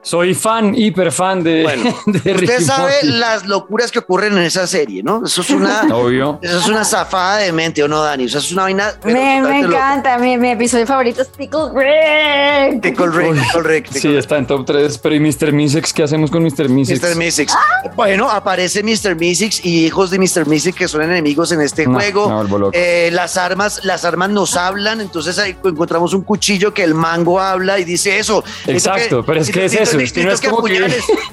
soy 0.00 0.34
fan, 0.34 0.74
hiper 0.74 1.12
fan 1.12 1.44
de, 1.44 1.62
bueno, 1.62 1.96
Usted 2.06 2.60
sabe 2.60 2.94
las 3.02 3.46
locuras 3.46 3.90
que 3.92 4.00
ocurren 4.00 4.32
en 4.32 4.42
esa 4.44 4.66
serie, 4.66 5.02
¿no? 5.02 5.24
Eso 5.24 5.42
es 5.42 5.50
una, 5.50 5.82
Obvio. 5.92 6.38
Eso 6.42 6.58
es 6.58 6.68
una 6.68 6.84
zafada 6.84 7.38
de 7.38 7.52
mente, 7.52 7.82
¿o 7.82 7.88
no, 7.88 8.02
Dani? 8.02 8.24
Eso 8.24 8.38
es 8.38 8.50
una 8.52 8.62
vaina. 8.62 8.94
Me, 9.04 9.40
me 9.42 9.60
encanta, 9.60 10.18
mi, 10.18 10.36
mi, 10.36 10.50
episodio 10.50 10.86
favorito 10.86 11.22
es 11.22 11.28
Pickle 11.28 11.70
Rick. 11.72 12.82
Pickle 12.82 13.06
Rick, 13.08 13.42
Pickle 13.44 13.62
Rick. 13.62 13.86
sí, 13.92 14.14
está 14.16 14.38
en 14.38 14.46
top 14.46 14.64
3, 14.66 14.98
pero 14.98 15.14
¿y 15.14 15.20
Mr. 15.20 15.52
Misex? 15.52 15.92
¿Qué 15.92 16.02
hacemos 16.02 16.30
con 16.30 16.42
Mr. 16.42 16.68
Misex? 16.68 17.00
Mr. 17.00 17.16
Misex. 17.16 17.54
Bueno, 17.94 18.28
aparece 18.28 18.82
Mr. 18.82 19.14
Misex 19.14 19.64
y 19.64 19.86
hijos 19.86 20.10
de 20.10 20.18
Mr. 20.18 20.46
Misex 20.46 20.76
que 20.76 20.88
son 20.88 21.02
enemigos 21.02 21.52
en 21.52 21.60
este 21.60 21.86
juego. 21.86 22.70
eh, 22.72 23.10
las 23.12 23.36
armas, 23.36 23.84
las 23.84 24.04
armas 24.04 24.30
nos 24.30 24.56
hablan, 24.56 25.00
entonces 25.00 25.31
ahí 25.38 25.56
encontramos 25.64 26.14
un 26.14 26.22
cuchillo 26.22 26.72
que 26.72 26.84
el 26.84 26.94
mango 26.94 27.40
habla 27.40 27.78
y 27.78 27.84
dice 27.84 28.18
eso. 28.18 28.42
Exacto, 28.66 29.24
pero 29.24 29.40
es 29.40 29.50
que 29.50 29.64
es 29.64 29.74
eso. 29.74 30.00
Y 30.00 30.24
no 30.24 30.32
es 30.32 30.40
que... 30.40 30.48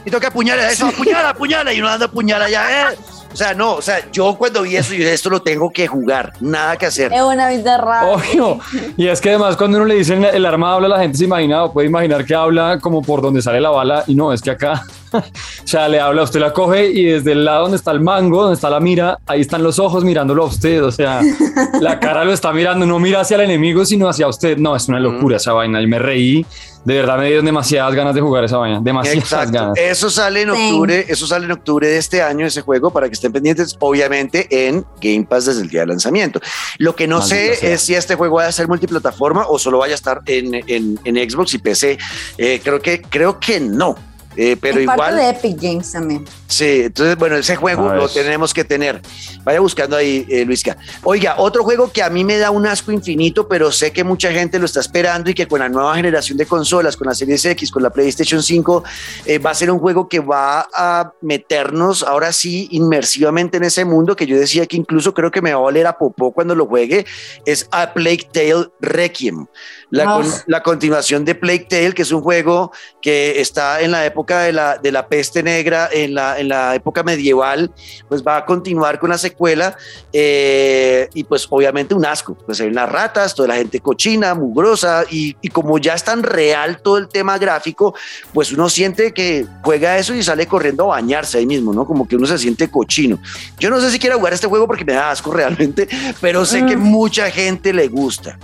Y 0.05 0.12
toca 0.12 0.27
apuñalar 0.27 0.71
eso, 0.71 0.88
apuñala, 0.88 1.29
apuñala, 1.29 1.73
y 1.73 1.79
uno 1.79 1.89
anda 1.89 2.05
apuñala 2.05 2.49
ya. 2.49 2.91
Eh. 2.91 2.95
O 3.31 3.35
sea, 3.35 3.53
no, 3.53 3.73
o 3.73 3.81
sea, 3.81 4.09
yo 4.12 4.35
cuando 4.38 4.63
vi 4.63 4.75
eso, 4.75 4.93
yo 4.93 5.07
esto 5.07 5.29
lo 5.29 5.41
tengo 5.41 5.69
que 5.71 5.88
jugar, 5.88 6.33
nada 6.39 6.77
que 6.77 6.88
hacer. 6.88 7.13
Es 7.13 7.21
una 7.21 7.47
vida 7.49 7.77
rara. 7.77 8.07
Obvio. 8.07 8.59
Y 8.97 9.07
es 9.07 9.21
que 9.21 9.29
además 9.29 9.55
cuando 9.55 9.77
uno 9.77 9.85
le 9.85 9.95
dice 9.95 10.15
el 10.15 10.45
arma 10.45 10.73
habla, 10.73 10.88
la 10.88 10.99
gente 10.99 11.17
se 11.17 11.25
imagina 11.25 11.63
o 11.65 11.71
puede 11.71 11.88
imaginar 11.88 12.25
que 12.25 12.33
habla 12.33 12.79
como 12.81 13.03
por 13.03 13.21
donde 13.21 13.41
sale 13.41 13.62
la 13.62 13.69
bala 13.69 14.03
y 14.07 14.15
no, 14.15 14.33
es 14.33 14.41
que 14.41 14.49
acá, 14.49 14.83
o 15.13 15.67
sea, 15.67 15.87
le 15.87 15.99
habla, 15.99 16.23
usted 16.23 16.39
la 16.39 16.53
coge 16.53 16.89
y 16.91 17.05
desde 17.05 17.31
el 17.33 17.45
lado 17.45 17.63
donde 17.63 17.77
está 17.77 17.91
el 17.91 18.01
mango, 18.01 18.41
donde 18.41 18.55
está 18.55 18.69
la 18.69 18.79
mira, 18.79 19.19
ahí 19.25 19.41
están 19.41 19.63
los 19.63 19.79
ojos 19.79 20.03
mirándolo 20.03 20.43
a 20.43 20.47
usted, 20.47 20.83
o 20.83 20.91
sea, 20.91 21.21
la 21.81 21.99
cara 21.99 22.25
lo 22.25 22.33
está 22.33 22.51
mirando, 22.51 22.85
no 22.85 22.99
mira 22.99 23.21
hacia 23.21 23.35
el 23.35 23.41
enemigo, 23.41 23.85
sino 23.85 24.07
hacia 24.07 24.27
usted. 24.27 24.57
No, 24.57 24.75
es 24.75 24.87
una 24.87 24.99
locura 24.99 25.37
esa 25.37 25.53
vaina. 25.53 25.81
Y 25.81 25.87
me 25.87 25.99
reí 25.99 26.45
de 26.85 26.95
verdad 26.95 27.17
me 27.17 27.25
dieron 27.25 27.45
demasiadas 27.45 27.93
ganas 27.93 28.15
de 28.15 28.21
jugar 28.21 28.43
esa 28.43 28.57
vaina, 28.57 28.79
demasiadas 28.81 29.23
Exacto. 29.23 29.51
ganas. 29.51 29.77
Eso 29.77 30.09
sale 30.09 30.43
en 30.43 30.49
octubre, 30.51 31.03
sí. 31.03 31.11
eso 31.11 31.27
sale 31.27 31.45
en 31.45 31.51
octubre 31.51 31.87
de 31.87 31.97
este 31.97 32.21
año 32.21 32.45
ese 32.45 32.61
juego 32.61 32.89
para 32.91 33.07
que 33.07 33.13
estén 33.13 33.31
pendientes, 33.31 33.75
obviamente 33.79 34.47
en 34.67 34.85
Game 35.01 35.25
Pass 35.25 35.45
desde 35.45 35.61
el 35.61 35.69
día 35.69 35.81
de 35.81 35.87
lanzamiento. 35.87 36.39
Lo 36.77 36.95
que 36.95 37.07
no 37.07 37.19
Maldita 37.19 37.35
sé 37.35 37.55
sea. 37.55 37.73
es 37.73 37.81
si 37.81 37.95
este 37.95 38.15
juego 38.15 38.37
va 38.37 38.47
a 38.47 38.51
ser 38.51 38.67
multiplataforma 38.67 39.45
o 39.47 39.59
solo 39.59 39.79
vaya 39.79 39.93
a 39.93 39.95
estar 39.95 40.21
en, 40.25 40.55
en, 40.55 40.99
en 41.03 41.29
Xbox 41.29 41.53
y 41.53 41.57
PC. 41.57 41.97
Eh, 42.37 42.61
creo 42.63 42.81
que 42.81 43.01
creo 43.01 43.39
que 43.39 43.59
no. 43.59 44.08
Eh, 44.41 44.56
pero 44.56 44.78
es 44.78 44.84
igual. 44.84 44.97
Parte 44.97 45.15
de 45.17 45.30
Epic 45.32 45.62
Games 45.62 45.91
también. 45.91 46.25
Sí, 46.47 46.84
entonces, 46.86 47.17
bueno, 47.17 47.36
ese 47.36 47.58
juego 47.58 47.93
lo 47.93 48.08
tenemos 48.08 48.54
que 48.54 48.63
tener. 48.63 49.02
Vaya 49.43 49.60
buscando 49.60 49.97
ahí, 49.97 50.25
eh, 50.30 50.45
Luisca. 50.45 50.78
Oiga, 51.04 51.36
otro 51.39 51.62
juego 51.65 51.91
que 51.91 52.02
a 52.02 52.10
mí 52.10 52.23
me 52.23 52.38
da 52.38 52.49
un 52.49 52.65
asco 52.65 52.93
infinito, 52.93 53.49
pero 53.49 53.69
sé 53.69 53.91
que 53.91 54.06
mucha 54.06 54.32
gente 54.32 54.58
lo 54.58 54.65
está 54.65 54.80
esperando 54.80 55.30
y 55.30 55.34
que 55.34 55.45
con 55.45 55.60
la 55.60 55.67
nueva 55.67 55.93
generación 55.93 56.38
de 56.38 56.45
consolas, 56.45 56.95
con 56.95 57.08
la 57.08 57.15
Series 57.15 57.43
X, 57.43 57.69
con 57.69 57.84
la 57.84 57.89
PlayStation 57.89 58.41
5, 58.41 58.82
eh, 59.25 59.39
va 59.39 59.49
a 59.49 59.56
ser 59.56 59.71
un 59.71 59.80
juego 59.80 60.08
que 60.08 60.21
va 60.21 60.69
a 60.73 61.12
meternos 61.19 62.02
ahora 62.04 62.32
sí 62.32 62.69
inmersivamente 62.71 63.58
en 63.58 63.65
ese 63.65 63.84
mundo 63.84 64.15
que 64.15 64.25
yo 64.25 64.39
decía 64.39 64.65
que 64.67 64.78
incluso 64.78 65.13
creo 65.13 65.32
que 65.32 65.41
me 65.41 65.52
va 65.52 65.60
a 65.60 65.63
oler 65.63 65.86
a 65.86 65.97
popó 65.97 66.32
cuando 66.32 66.56
lo 66.56 66.65
juegue. 66.65 67.06
Es 67.45 67.67
A 67.71 67.93
Plague 67.93 68.30
Tale 68.32 68.69
Requiem. 68.80 69.47
La, 69.91 70.06
con, 70.06 70.25
la 70.47 70.62
continuación 70.62 71.25
de 71.25 71.36
Plague 71.36 71.65
Tale, 71.69 71.93
que 71.93 72.04
es 72.04 72.12
un 72.12 72.21
juego 72.21 72.71
que 73.02 73.41
está 73.41 73.82
en 73.82 73.91
la 73.91 74.06
época 74.06 74.41
de 74.41 74.54
la, 74.54 74.78
de 74.78 74.91
la 74.91 75.08
peste 75.08 75.41
negra, 75.41 75.89
en 75.91 76.13
la, 76.13 76.39
en 76.39 76.49
la 76.49 76.75
época 76.75 77.02
medieval, 77.04 77.71
pues 78.08 78.23
va 78.23 78.38
a 78.38 78.45
continuar 78.45 78.99
con 78.99 79.10
la 79.10 79.17
secuela 79.17 79.75
eh, 80.13 81.10
y 81.13 81.23
pues 81.23 81.47
obviamente 81.49 81.95
un 81.95 82.06
asco, 82.06 82.36
pues 82.36 82.62
hay 82.62 82.67
unas 82.67 82.89
ratas, 82.89 83.34
toda 83.34 83.47
la 83.47 83.56
gente 83.56 83.80
cochina, 83.80 84.36
mugrosa 84.36 85.06
y, 85.10 85.36
y, 85.41 85.49
como 85.49 85.78
ya 85.80 85.95
es 85.95 86.04
tan 86.04 86.21
real 86.21 86.82
todo 86.82 86.97
el 86.97 87.08
tema 87.08 87.38
gráfico, 87.38 87.95
pues 88.34 88.52
uno 88.52 88.69
siente 88.69 89.12
que 89.13 89.45
juega 89.63 89.97
eso 89.97 90.13
y 90.13 90.21
sale 90.21 90.45
corriendo 90.47 90.84
a 90.86 90.97
bañarse 90.97 91.39
ahí 91.39 91.45
mismo, 91.45 91.73
¿no? 91.73 91.86
Como 91.86 92.08
que 92.08 92.15
uno 92.15 92.28
se 92.28 92.38
siente 92.38 92.69
cochino. 92.69 93.19
Yo 93.60 93.69
no 93.69 93.80
sé 93.82 93.89
si 93.91 93.99
quiero 93.99 94.17
jugar 94.17 94.34
este 94.34 94.47
juego 94.47 94.67
porque 94.67 94.86
me 94.86 94.93
da 94.93 95.12
asco 95.12 95.32
realmente, 95.34 95.88
pero 96.21 96.45
sé 96.45 96.65
que 96.65 96.78
mucha 96.78 97.32
gente 97.32 97.73
le 97.73 97.88
gusta 97.88 98.38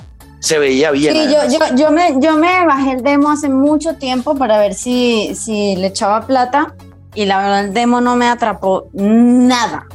se 0.45 0.59
veía 0.59 0.91
bien. 0.91 1.15
Sí, 1.15 1.33
yo, 1.33 1.39
yo, 1.49 1.75
yo, 1.75 1.91
me, 1.91 2.13
yo 2.19 2.37
me 2.37 2.63
bajé 2.67 2.91
el 2.91 3.01
demo 3.01 3.31
hace 3.31 3.49
mucho 3.49 3.95
tiempo 3.95 4.35
para 4.35 4.59
ver 4.59 4.75
si, 4.75 5.33
si 5.33 5.75
le 5.75 5.87
echaba 5.87 6.27
plata 6.27 6.75
y 7.15 7.25
la 7.25 7.39
verdad 7.39 7.65
el 7.65 7.73
demo 7.73 7.99
no 7.99 8.15
me 8.15 8.27
atrapó 8.27 8.87
nada. 8.93 9.87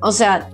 O 0.00 0.10
sea, 0.10 0.48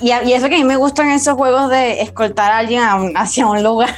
y, 0.00 0.12
y 0.12 0.32
eso 0.32 0.48
que 0.48 0.54
a 0.54 0.58
mí 0.58 0.64
me 0.64 0.76
gustan 0.76 1.10
esos 1.10 1.34
juegos 1.34 1.70
de 1.70 2.02
escoltar 2.02 2.52
a 2.52 2.58
alguien 2.58 2.84
a 2.84 2.94
un, 2.94 3.12
hacia 3.16 3.48
un 3.48 3.64
lugar. 3.64 3.96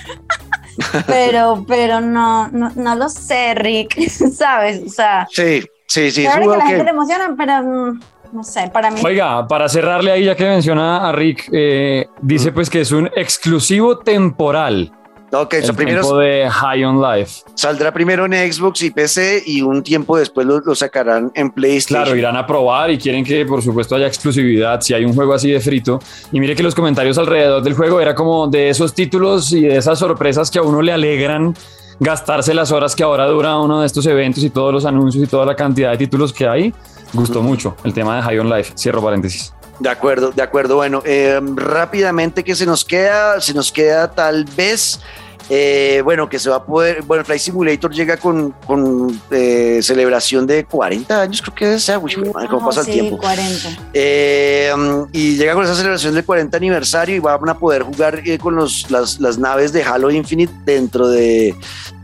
pero, 1.06 1.66
pero 1.68 2.00
no, 2.00 2.48
no, 2.48 2.72
no, 2.74 2.94
lo 2.94 3.10
sé, 3.10 3.54
Rick, 3.54 4.08
¿sabes? 4.34 4.80
O 4.82 4.88
sea, 4.88 5.28
sí, 5.30 5.62
sí, 5.86 6.10
sí. 6.10 6.22
Claro 6.22 6.50
que 6.50 6.56
la 6.56 6.66
gente 6.68 6.84
le 6.84 6.90
emociona, 6.90 7.34
pero 7.36 7.98
no 8.32 8.42
sé, 8.42 8.70
para 8.72 8.90
mí. 8.90 9.00
Oiga, 9.04 9.46
para 9.46 9.68
cerrarle 9.68 10.12
ahí, 10.12 10.24
ya 10.24 10.34
que 10.34 10.44
menciona 10.44 11.08
a 11.08 11.12
Rick, 11.12 11.48
eh, 11.52 12.08
dice 12.20 12.52
pues 12.52 12.70
que 12.70 12.80
es 12.80 12.92
un 12.92 13.10
exclusivo 13.14 13.98
temporal. 13.98 14.92
Ok, 15.30 15.54
el 15.54 15.64
so 15.64 15.74
primero 15.74 16.00
tiempo 16.00 16.18
de 16.18 16.48
High 16.48 16.84
on 16.84 17.02
Life. 17.02 17.42
Saldrá 17.54 17.92
primero 17.92 18.24
en 18.24 18.32
Xbox 18.50 18.82
y 18.82 18.90
PC 18.90 19.42
y 19.44 19.60
un 19.60 19.82
tiempo 19.82 20.16
después 20.16 20.46
lo, 20.46 20.60
lo, 20.60 20.74
sacarán 20.74 21.30
en 21.34 21.50
PlayStation. 21.50 22.02
Claro, 22.02 22.16
irán 22.16 22.36
a 22.36 22.46
probar 22.46 22.90
y 22.90 22.98
quieren 22.98 23.24
que 23.24 23.44
por 23.44 23.62
supuesto 23.62 23.94
haya 23.94 24.06
exclusividad 24.06 24.80
si 24.80 24.94
hay 24.94 25.04
un 25.04 25.14
juego 25.14 25.34
así 25.34 25.50
de 25.50 25.60
frito. 25.60 25.98
Y 26.32 26.40
mire 26.40 26.56
que 26.56 26.62
los 26.62 26.74
comentarios 26.74 27.18
alrededor 27.18 27.62
del 27.62 27.74
juego 27.74 28.00
era 28.00 28.14
como 28.14 28.48
de 28.48 28.70
esos 28.70 28.94
títulos 28.94 29.52
y 29.52 29.62
de 29.62 29.76
esas 29.76 29.98
sorpresas 29.98 30.50
que 30.50 30.60
a 30.60 30.62
uno 30.62 30.80
le 30.80 30.92
alegran 30.92 31.54
gastarse 32.00 32.54
las 32.54 32.72
horas 32.72 32.94
que 32.94 33.02
ahora 33.02 33.26
dura 33.26 33.58
uno 33.58 33.80
de 33.80 33.86
estos 33.86 34.06
eventos 34.06 34.42
y 34.44 34.50
todos 34.50 34.72
los 34.72 34.84
anuncios 34.84 35.24
y 35.24 35.26
toda 35.26 35.44
la 35.46 35.56
cantidad 35.56 35.90
de 35.90 35.98
títulos 35.98 36.32
que 36.32 36.46
hay. 36.46 36.74
Gustó 37.12 37.42
mucho 37.42 37.76
el 37.84 37.92
tema 37.92 38.16
de 38.16 38.22
High 38.22 38.38
on 38.38 38.50
Life. 38.50 38.72
Cierro 38.76 39.02
paréntesis. 39.02 39.52
De 39.78 39.88
acuerdo, 39.88 40.32
de 40.32 40.42
acuerdo. 40.42 40.76
Bueno, 40.76 41.02
eh, 41.04 41.40
rápidamente 41.54 42.42
que 42.42 42.54
se 42.54 42.66
nos 42.66 42.84
queda, 42.84 43.40
se 43.40 43.54
nos 43.54 43.70
queda 43.70 44.10
tal 44.10 44.44
vez, 44.44 45.00
eh, 45.48 46.00
bueno, 46.04 46.28
que 46.28 46.38
se 46.38 46.50
va 46.50 46.56
a 46.56 46.64
poder, 46.64 47.02
bueno, 47.02 47.24
Flight 47.24 47.40
Simulator 47.40 47.92
llega 47.92 48.16
con, 48.16 48.52
con 48.66 49.20
eh, 49.30 49.80
celebración 49.82 50.46
de 50.46 50.64
40 50.64 51.22
años, 51.22 51.42
creo 51.42 51.54
que 51.54 51.74
es, 51.74 51.88
uy, 51.88 52.16
madre, 52.32 52.48
cómo 52.48 52.66
pasa 52.66 52.84
sí, 52.84 52.90
el 52.92 53.00
tiempo. 53.00 53.18
40. 53.18 53.90
Eh, 53.94 54.72
y 55.12 55.36
llega 55.36 55.54
con 55.54 55.64
esa 55.64 55.74
celebración 55.74 56.14
del 56.14 56.24
40 56.24 56.56
aniversario 56.56 57.16
y 57.16 57.18
van 57.18 57.48
a 57.48 57.58
poder 57.58 57.82
jugar 57.82 58.20
eh, 58.24 58.38
con 58.38 58.54
los, 58.54 58.90
las, 58.90 59.20
las 59.20 59.38
naves 59.38 59.72
de 59.72 59.82
Halo 59.82 60.10
Infinite 60.10 60.52
dentro 60.64 61.08
de, 61.08 61.54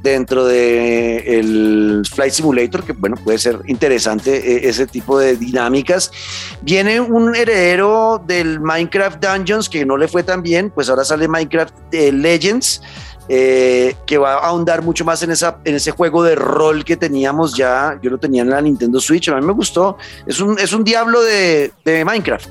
dentro 0.05 0.45
de 0.45 1.39
el 1.39 2.03
Flight 2.09 2.33
Simulator, 2.33 2.85
que 2.85 2.93
bueno, 2.93 3.17
puede 3.17 3.39
ser 3.39 3.61
interesante 3.67 4.37
eh, 4.37 4.69
ese 4.69 4.87
tipo 4.87 5.19
de 5.19 5.35
dinámicas. 5.35 6.13
Viene 6.61 7.01
un 7.01 7.35
heredero 7.35 8.23
del 8.25 8.61
Minecraft 8.61 9.25
Dungeons 9.25 9.69
que 9.69 9.85
no 9.87 9.97
le 9.97 10.07
fue 10.07 10.23
tan 10.23 10.43
bien, 10.43 10.71
pues 10.71 10.91
ahora 10.91 11.05
sale 11.05 11.27
Minecraft 11.27 11.75
eh, 11.93 12.13
Legends. 12.13 12.83
Eh, 13.27 13.97
que 14.05 14.19
va 14.19 14.35
a 14.35 14.49
ahondar 14.49 14.83
mucho 14.83 15.03
más 15.03 15.23
en, 15.23 15.31
esa, 15.31 15.57
en 15.65 15.75
ese 15.75 15.93
juego 15.93 16.23
de 16.23 16.35
rol 16.35 16.85
que 16.85 16.95
teníamos 16.95 17.57
ya, 17.57 17.99
yo 18.03 18.11
lo 18.11 18.19
tenía 18.19 18.43
en 18.43 18.51
la 18.51 18.61
Nintendo 18.61 19.01
Switch, 19.01 19.31
a 19.31 19.37
mí 19.37 19.47
me 19.47 19.55
gustó, 19.55 19.97
es 20.27 20.41
un, 20.41 20.59
es 20.59 20.75
un 20.75 20.85
diablo 20.85 21.23
de, 21.23 21.73
de 21.87 22.05
Minecraft. 22.05 22.47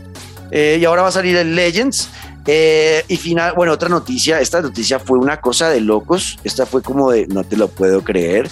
Eh, 0.50 0.80
y 0.82 0.86
ahora 0.86 1.04
va 1.04 1.10
a 1.10 1.12
salir 1.12 1.36
el 1.36 1.56
Legends, 1.56 2.10
eh, 2.46 3.06
y 3.08 3.18
final, 3.18 3.54
bueno, 3.56 3.72
otra 3.72 3.88
noticia, 3.88 4.40
esta 4.40 4.62
noticia 4.62 5.00
fue 5.00 5.20
una 5.20 5.40
cosa 5.40 5.70
de 5.70 5.80
locos, 5.80 6.40
esta 6.44 6.66
fue 6.66 6.82
como 6.82 7.12
de 7.12 7.28
no 7.28 7.44
te 7.44 7.56
lo 7.56 7.68
puedo 7.68 8.04
creer, 8.04 8.50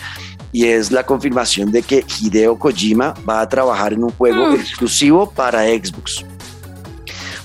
y 0.52 0.66
es 0.68 0.92
la 0.92 1.04
confirmación 1.04 1.72
de 1.72 1.82
que 1.82 2.06
Hideo 2.20 2.58
Kojima 2.58 3.14
va 3.28 3.42
a 3.42 3.50
trabajar 3.50 3.94
en 3.94 4.04
un 4.04 4.12
juego 4.12 4.52
mm. 4.52 4.56
exclusivo 4.56 5.30
para 5.32 5.64
Xbox. 5.64 6.24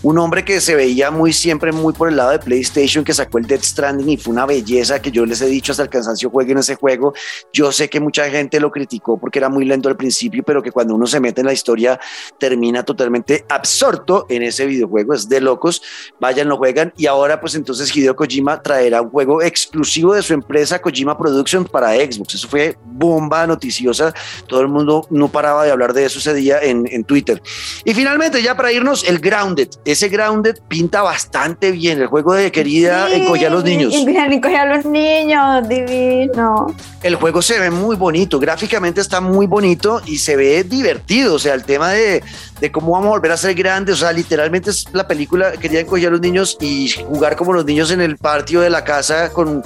Un 0.06 0.18
hombre 0.18 0.44
que 0.44 0.60
se 0.60 0.76
veía 0.76 1.10
muy 1.10 1.32
siempre 1.32 1.72
muy 1.72 1.92
por 1.92 2.08
el 2.08 2.14
lado 2.14 2.30
de 2.30 2.38
PlayStation, 2.38 3.02
que 3.02 3.12
sacó 3.12 3.38
el 3.38 3.46
Dead 3.48 3.60
Stranding 3.60 4.08
y 4.08 4.16
fue 4.16 4.32
una 4.32 4.46
belleza 4.46 5.02
que 5.02 5.10
yo 5.10 5.26
les 5.26 5.40
he 5.40 5.46
dicho 5.46 5.72
hasta 5.72 5.82
el 5.82 5.88
cansancio 5.88 6.30
jueguen 6.30 6.58
ese 6.58 6.76
juego. 6.76 7.12
Yo 7.52 7.72
sé 7.72 7.90
que 7.90 7.98
mucha 7.98 8.30
gente 8.30 8.60
lo 8.60 8.70
criticó 8.70 9.18
porque 9.18 9.40
era 9.40 9.48
muy 9.48 9.64
lento 9.64 9.88
al 9.88 9.96
principio, 9.96 10.44
pero 10.44 10.62
que 10.62 10.70
cuando 10.70 10.94
uno 10.94 11.08
se 11.08 11.18
mete 11.18 11.40
en 11.40 11.48
la 11.48 11.52
historia 11.52 11.98
termina 12.38 12.84
totalmente 12.84 13.44
absorto 13.48 14.26
en 14.28 14.44
ese 14.44 14.66
videojuego, 14.66 15.12
es 15.12 15.28
de 15.28 15.40
locos, 15.40 15.82
vayan, 16.20 16.48
lo 16.48 16.56
juegan 16.56 16.92
y 16.96 17.06
ahora 17.06 17.40
pues 17.40 17.56
entonces 17.56 17.94
Hideo 17.94 18.14
Kojima 18.14 18.62
traerá 18.62 19.02
un 19.02 19.10
juego 19.10 19.42
exclusivo 19.42 20.14
de 20.14 20.22
su 20.22 20.34
empresa 20.34 20.80
Kojima 20.80 21.18
Productions 21.18 21.68
para 21.68 21.96
Xbox. 21.96 22.36
Eso 22.36 22.46
fue 22.46 22.78
bomba 22.84 23.44
noticiosa, 23.48 24.14
todo 24.46 24.60
el 24.60 24.68
mundo 24.68 25.04
no 25.10 25.26
paraba 25.26 25.64
de 25.64 25.72
hablar 25.72 25.92
de 25.92 26.04
eso 26.04 26.20
ese 26.20 26.36
en 26.62 27.02
Twitter. 27.02 27.42
Y 27.84 27.92
finalmente 27.92 28.40
ya 28.40 28.56
para 28.56 28.70
irnos, 28.70 29.02
el 29.02 29.18
Grounded, 29.18 29.70
ese 29.96 30.10
Grounded 30.10 30.58
pinta 30.68 31.00
bastante 31.00 31.72
bien, 31.72 31.98
el 32.00 32.06
juego 32.06 32.34
de 32.34 32.52
querida 32.52 33.08
sí, 33.08 33.44
a 33.44 33.50
los 33.50 33.64
niños. 33.64 33.94
a 33.94 34.66
los 34.66 34.84
niños, 34.84 35.68
divino. 35.68 36.74
El 37.02 37.14
juego 37.14 37.40
se 37.40 37.58
ve 37.58 37.70
muy 37.70 37.96
bonito, 37.96 38.38
gráficamente 38.38 39.00
está 39.00 39.22
muy 39.22 39.46
bonito 39.46 40.02
y 40.04 40.18
se 40.18 40.36
ve 40.36 40.64
divertido, 40.64 41.34
o 41.34 41.38
sea, 41.38 41.54
el 41.54 41.64
tema 41.64 41.92
de, 41.92 42.22
de 42.60 42.70
cómo 42.70 42.92
vamos 42.92 43.06
a 43.06 43.10
volver 43.10 43.32
a 43.32 43.38
ser 43.38 43.54
grandes, 43.54 43.94
o 43.94 43.98
sea, 43.98 44.12
literalmente 44.12 44.68
es 44.68 44.84
la 44.92 45.08
película 45.08 45.52
quería 45.52 45.80
encoger 45.80 46.08
a 46.08 46.10
los 46.10 46.20
niños 46.20 46.58
y 46.60 46.90
jugar 46.90 47.36
como 47.36 47.54
los 47.54 47.64
niños 47.64 47.90
en 47.90 48.02
el 48.02 48.18
patio 48.18 48.60
de 48.60 48.68
la 48.68 48.84
casa 48.84 49.30
con 49.32 49.62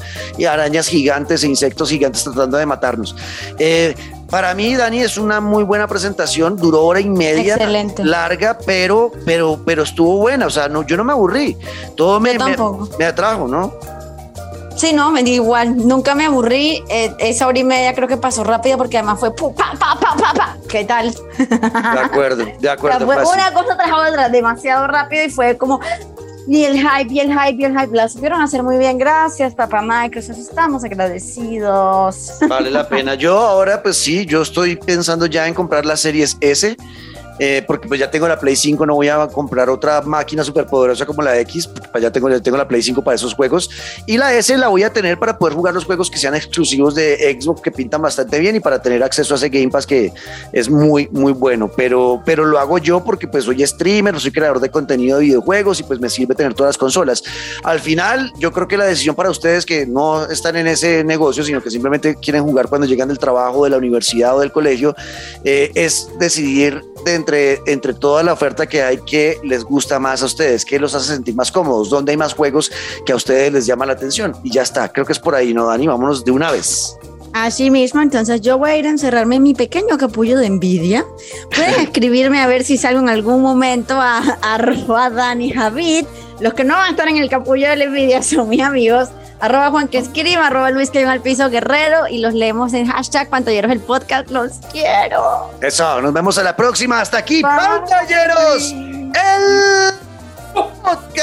arañas 0.49 0.87
gigantes 0.87 1.43
e 1.43 1.49
insectos 1.49 1.91
gigantes 1.91 2.23
tratando 2.23 2.57
de 2.57 2.67
matarnos. 2.67 3.17
Eh, 3.59 3.97
para 4.31 4.55
mí, 4.55 4.77
Dani, 4.77 5.01
es 5.01 5.19
una 5.19 5.41
muy 5.41 5.65
buena 5.65 5.87
presentación, 5.87 6.57
duró 6.57 6.85
hora 6.85 7.01
y 7.01 7.09
media, 7.09 7.55
Excelente. 7.55 8.05
larga, 8.05 8.59
pero, 8.65 9.11
pero, 9.25 9.59
pero 9.65 9.83
estuvo 9.83 10.19
buena, 10.19 10.47
o 10.47 10.51
sea, 10.51 10.69
no, 10.69 10.87
yo 10.87 10.97
no 10.97 11.05
me 11.05 11.13
aburrí, 11.13 11.57
todo 11.97 12.21
me, 12.21 12.39
me, 12.39 12.57
me 12.99 13.05
atrajo, 13.05 13.49
¿no? 13.49 13.75
Sí, 14.81 14.95
no, 14.95 15.11
me 15.11 15.23
dio 15.23 15.35
igual. 15.35 15.77
Nunca 15.87 16.15
me 16.15 16.25
aburrí. 16.25 16.83
Eh, 16.89 17.15
esa 17.19 17.47
hora 17.47 17.59
y 17.59 17.65
media 17.65 17.95
creo 17.95 18.09
que 18.09 18.17
pasó 18.17 18.45
rápido 18.45 18.79
porque 18.79 18.97
además 18.97 19.21
fue 19.21 19.37
pa, 19.37 19.53
pa, 19.53 19.99
pa, 20.01 20.17
pa, 20.17 20.33
pa. 20.33 20.57
¿Qué 20.71 20.85
tal? 20.87 21.15
De 21.37 22.01
acuerdo, 22.03 22.47
de 22.59 22.71
acuerdo. 22.71 23.05
fue 23.05 23.35
una 23.35 23.53
cosa 23.53 23.77
tras 23.77 23.93
otra, 23.93 24.31
demasiado 24.31 24.87
rápido 24.87 25.23
y 25.25 25.29
fue 25.29 25.59
como. 25.59 25.81
Y 26.47 26.65
el 26.65 26.79
hype, 26.79 27.13
y 27.13 27.21
el 27.21 27.33
hype, 27.33 27.63
y 27.63 27.65
el 27.65 27.79
hype. 27.79 27.97
La 27.97 28.09
supieron 28.09 28.41
hacer 28.41 28.63
muy 28.63 28.79
bien. 28.79 28.99
Gracias, 28.99 29.55
papá 29.55 29.83
Microsoft. 29.83 30.39
Estamos 30.39 30.85
agradecidos. 30.85 32.33
Vale 32.49 32.71
la 32.71 32.89
pena. 32.89 33.15
Yo 33.15 33.39
ahora, 33.39 33.83
pues 33.83 33.97
sí, 33.97 34.27
yo 34.27 34.43
estoy 34.43 34.77
pensando 34.77 35.27
ya 35.27 35.47
en 35.47 35.55
comprar 35.55 35.87
las 35.87 36.01
series 36.01 36.37
S 36.41 36.77
eh, 37.43 37.65
porque 37.67 37.89
pues 37.89 37.99
ya 37.99 38.11
tengo 38.11 38.29
la 38.29 38.39
Play 38.39 38.55
5, 38.55 38.85
no 38.85 38.97
voy 38.97 39.09
a 39.09 39.27
comprar 39.29 39.71
otra 39.71 40.03
máquina 40.03 40.45
súper 40.45 40.67
poderosa 40.67 41.07
como 41.07 41.23
la 41.23 41.39
X, 41.41 41.67
porque 41.67 41.89
pues, 41.89 42.03
ya 42.03 42.13
tengo, 42.13 42.29
ya 42.29 42.39
tengo 42.39 42.59
la 42.59 42.69
Play 42.69 42.83
5 42.83 43.03
para 43.03 43.15
esos 43.15 43.33
juegos. 43.33 43.71
Y 44.07 44.19
la 44.19 44.35
S 44.35 44.55
la 44.59 44.69
voy 44.69 44.83
a 44.83 44.93
tener 44.93 45.19
para 45.19 45.39
poder 45.39 45.55
jugar 45.55 45.73
los 45.73 45.87
juegos 45.87 46.11
que 46.11 46.19
sean 46.19 46.35
exclusivos 46.35 46.95
de 46.95 47.39
Xbox, 47.41 47.63
que 47.63 47.71
pintan 47.71 48.03
bastante 48.03 48.39
bien, 48.39 48.57
y 48.57 48.61
para 48.61 48.83
tener 48.83 49.03
acceso 49.03 49.33
a 49.33 49.39
ese 49.39 49.49
Game 49.49 49.71
Pass 49.71 49.87
que 49.87 50.13
es 50.53 50.69
muy, 50.69 51.09
muy 51.13 51.33
bueno. 51.33 51.71
Pero, 51.75 52.23
pero 52.27 52.45
lo 52.45 52.59
hago 52.59 52.77
yo 52.77 53.03
porque 53.03 53.27
pues 53.27 53.45
soy 53.45 53.67
streamer, 53.67 54.21
soy 54.21 54.33
creador 54.33 54.61
de 54.61 54.71
contenido 54.71 55.17
de 55.17 55.25
videojuegos 55.25 55.81
y 55.81 55.85
pues 55.85 55.99
me 55.99 56.11
sirve 56.11 56.35
tener 56.35 56.53
todas 56.53 56.71
las 56.71 56.79
consolas. 56.79 57.23
Al 57.65 57.81
final, 57.81 58.31
yo 58.39 58.53
creo 58.53 58.69
que 58.69 58.77
la 58.77 58.85
decisión 58.85 59.15
para 59.15 59.31
ustedes 59.31 59.65
que 59.65 59.87
no 59.87 60.27
están 60.27 60.57
en 60.57 60.67
ese 60.67 61.05
negocio, 61.05 61.43
sino 61.43 61.63
que 61.63 61.71
simplemente 61.71 62.17
quieren 62.17 62.43
jugar 62.43 62.69
cuando 62.69 62.87
llegan 62.87 63.09
del 63.09 63.19
trabajo, 63.19 63.65
de 63.65 63.71
la 63.71 63.79
universidad 63.79 64.37
o 64.37 64.41
del 64.41 64.53
colegio, 64.53 64.95
eh, 65.45 65.71
es 65.75 66.11
decidir 66.19 66.83
de 67.05 67.15
entre, 67.15 67.30
entre 67.37 67.95
toda 67.95 68.23
la 68.23 68.33
oferta 68.33 68.67
que 68.67 68.83
hay 68.83 68.99
que 68.99 69.39
les 69.43 69.65
gusta 69.65 69.99
más 69.99 70.23
a 70.23 70.27
ustedes, 70.27 70.65
que 70.65 70.79
los 70.79 70.95
hace 70.95 71.13
sentir 71.15 71.35
más 71.35 71.51
cómodos, 71.51 71.91
donde 71.91 72.13
hay 72.13 72.17
más 72.17 72.35
juegos 72.35 72.71
que 73.05 73.13
a 73.13 73.17
ustedes 73.17 73.53
les 73.53 73.67
llama 73.67 73.87
la 73.87 73.93
atención. 73.93 74.35
Y 74.43 74.51
ya 74.51 74.63
está, 74.63 74.89
creo 74.89 75.07
que 75.07 75.13
es 75.13 75.19
por 75.19 75.35
ahí, 75.35 75.55
¿no, 75.55 75.67
Dani? 75.67 75.87
Vámonos 75.87 76.25
de 76.25 76.31
una 76.31 76.51
vez. 76.51 76.97
Así 77.33 77.71
mismo, 77.71 78.03
entonces 78.03 78.41
yo 78.41 78.59
voy 78.59 78.71
a 78.71 78.77
ir 78.77 78.87
a 78.87 78.91
encerrarme 78.91 79.37
en 79.37 79.45
mi 79.45 79.55
pequeño 79.55 79.97
capullo 79.99 80.39
de 80.39 80.47
envidia. 80.47 81.05
Pueden 81.55 81.81
escribirme 81.81 82.41
a 82.41 82.47
ver 82.47 82.65
si 82.65 82.77
salgo 82.77 83.01
en 83.01 83.09
algún 83.09 83.41
momento 83.41 83.95
a, 83.95 84.19
a 84.19 84.55
arroba 84.55 85.11
Dani 85.11 85.53
Javid. 85.53 86.07
Los 86.41 86.55
que 86.55 86.65
no 86.65 86.75
van 86.75 86.89
a 86.89 86.91
estar 86.91 87.09
en 87.09 87.19
el 87.19 87.29
capullo 87.29 87.69
de 87.69 87.77
la 87.77 87.85
envidia 87.85 88.23
son 88.23 88.49
mis 88.49 88.63
amigos 88.63 89.11
arroba 89.41 89.71
Juan 89.71 89.89
que 89.89 89.99
escriba, 89.99 90.47
arroba 90.47 90.71
Luis 90.71 90.91
que 90.91 91.05
al 91.05 91.21
piso 91.21 91.51
guerrero 91.51 92.07
y 92.09 92.19
los 92.19 92.35
leemos 92.35 92.73
en 92.75 92.87
hashtag 92.87 93.29
pantalleros 93.29 93.73
el 93.73 93.81
podcast. 93.81 94.31
Los 94.31 94.59
quiero. 94.71 95.51
Eso, 95.61 96.01
nos 96.01 96.13
vemos 96.13 96.39
a 96.39 96.43
la 96.43 96.55
próxima. 96.55 97.01
Hasta 97.01 97.19
aquí, 97.19 97.43
pantalleros, 97.43 98.73
el 98.73 99.95
podcast. 100.83 101.21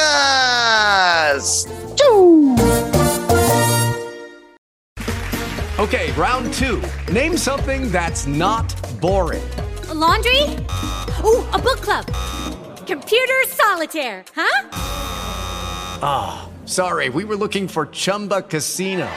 Chau. 1.96 2.56
Okay, 5.80 6.12
round 6.18 6.52
two. 6.54 6.82
Name 7.12 7.38
something 7.38 7.92
that's 7.92 8.26
not 8.26 8.74
boring. 9.00 9.44
A 9.90 9.94
laundry? 9.94 10.42
Ooh, 11.24 11.46
a 11.54 11.60
book 11.60 11.82
club. 11.82 12.04
Computer 12.88 13.46
solitaire, 13.46 14.26
huh? 14.36 14.70
Ah. 16.02 16.47
Sorry, 16.68 17.08
we 17.08 17.24
were 17.24 17.38
looking 17.38 17.70
for 17.70 17.86
Chumba 17.86 18.42
Casino. 18.42 19.10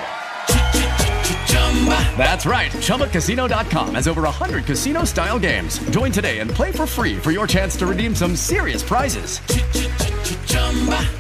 That's 2.18 2.44
right. 2.44 2.70
ChumbaCasino.com 2.70 3.94
has 3.94 4.06
over 4.06 4.22
100 4.22 4.66
casino 4.66 5.04
style 5.04 5.38
games. 5.38 5.78
Join 5.90 6.12
today 6.12 6.40
and 6.40 6.50
play 6.50 6.70
for 6.70 6.86
free 6.86 7.16
for 7.16 7.30
your 7.30 7.46
chance 7.46 7.76
to 7.78 7.86
redeem 7.86 8.14
some 8.14 8.36
serious 8.36 8.82
prizes. 8.82 9.40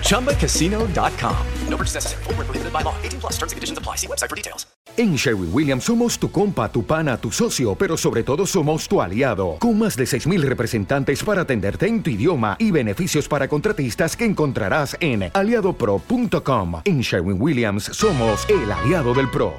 ChumbaCasino.com. 0.02 1.36
No 1.68 1.76
purchase 1.76 1.94
necessary. 1.94 2.22
Full 2.24 2.34
prohibited 2.34 2.72
by 2.72 2.82
law. 2.82 2.94
18 3.02 3.20
plus 3.20 3.32
terms 3.38 3.52
and 3.52 3.56
conditions 3.56 3.78
apply. 3.78 3.96
See 3.96 4.06
website 4.06 4.28
for 4.28 4.36
details. 4.36 4.66
En 4.96 5.16
Sherwin 5.16 5.50
Williams 5.52 5.84
somos 5.84 6.18
tu 6.18 6.30
compa, 6.30 6.70
tu 6.70 6.84
pana, 6.84 7.16
tu 7.16 7.30
socio, 7.30 7.74
pero 7.74 7.96
sobre 7.96 8.22
todo 8.22 8.44
somos 8.44 8.88
tu 8.88 9.00
aliado. 9.00 9.56
Con 9.58 9.78
más 9.78 9.96
de 9.96 10.04
6,000 10.04 10.42
representantes 10.42 11.22
para 11.22 11.42
atenderte 11.42 11.86
en 11.86 12.02
tu 12.02 12.10
idioma 12.10 12.56
y 12.58 12.70
beneficios 12.70 13.28
para 13.28 13.48
contratistas 13.48 14.16
que 14.16 14.24
encontrarás 14.24 14.96
en 15.00 15.30
aliadopro.com. 15.32 16.82
En 16.84 17.00
Sherwin 17.00 17.40
Williams 17.40 17.84
somos 17.84 18.46
el 18.50 18.70
aliado 18.70 19.14
del 19.14 19.30
pro. 19.30 19.54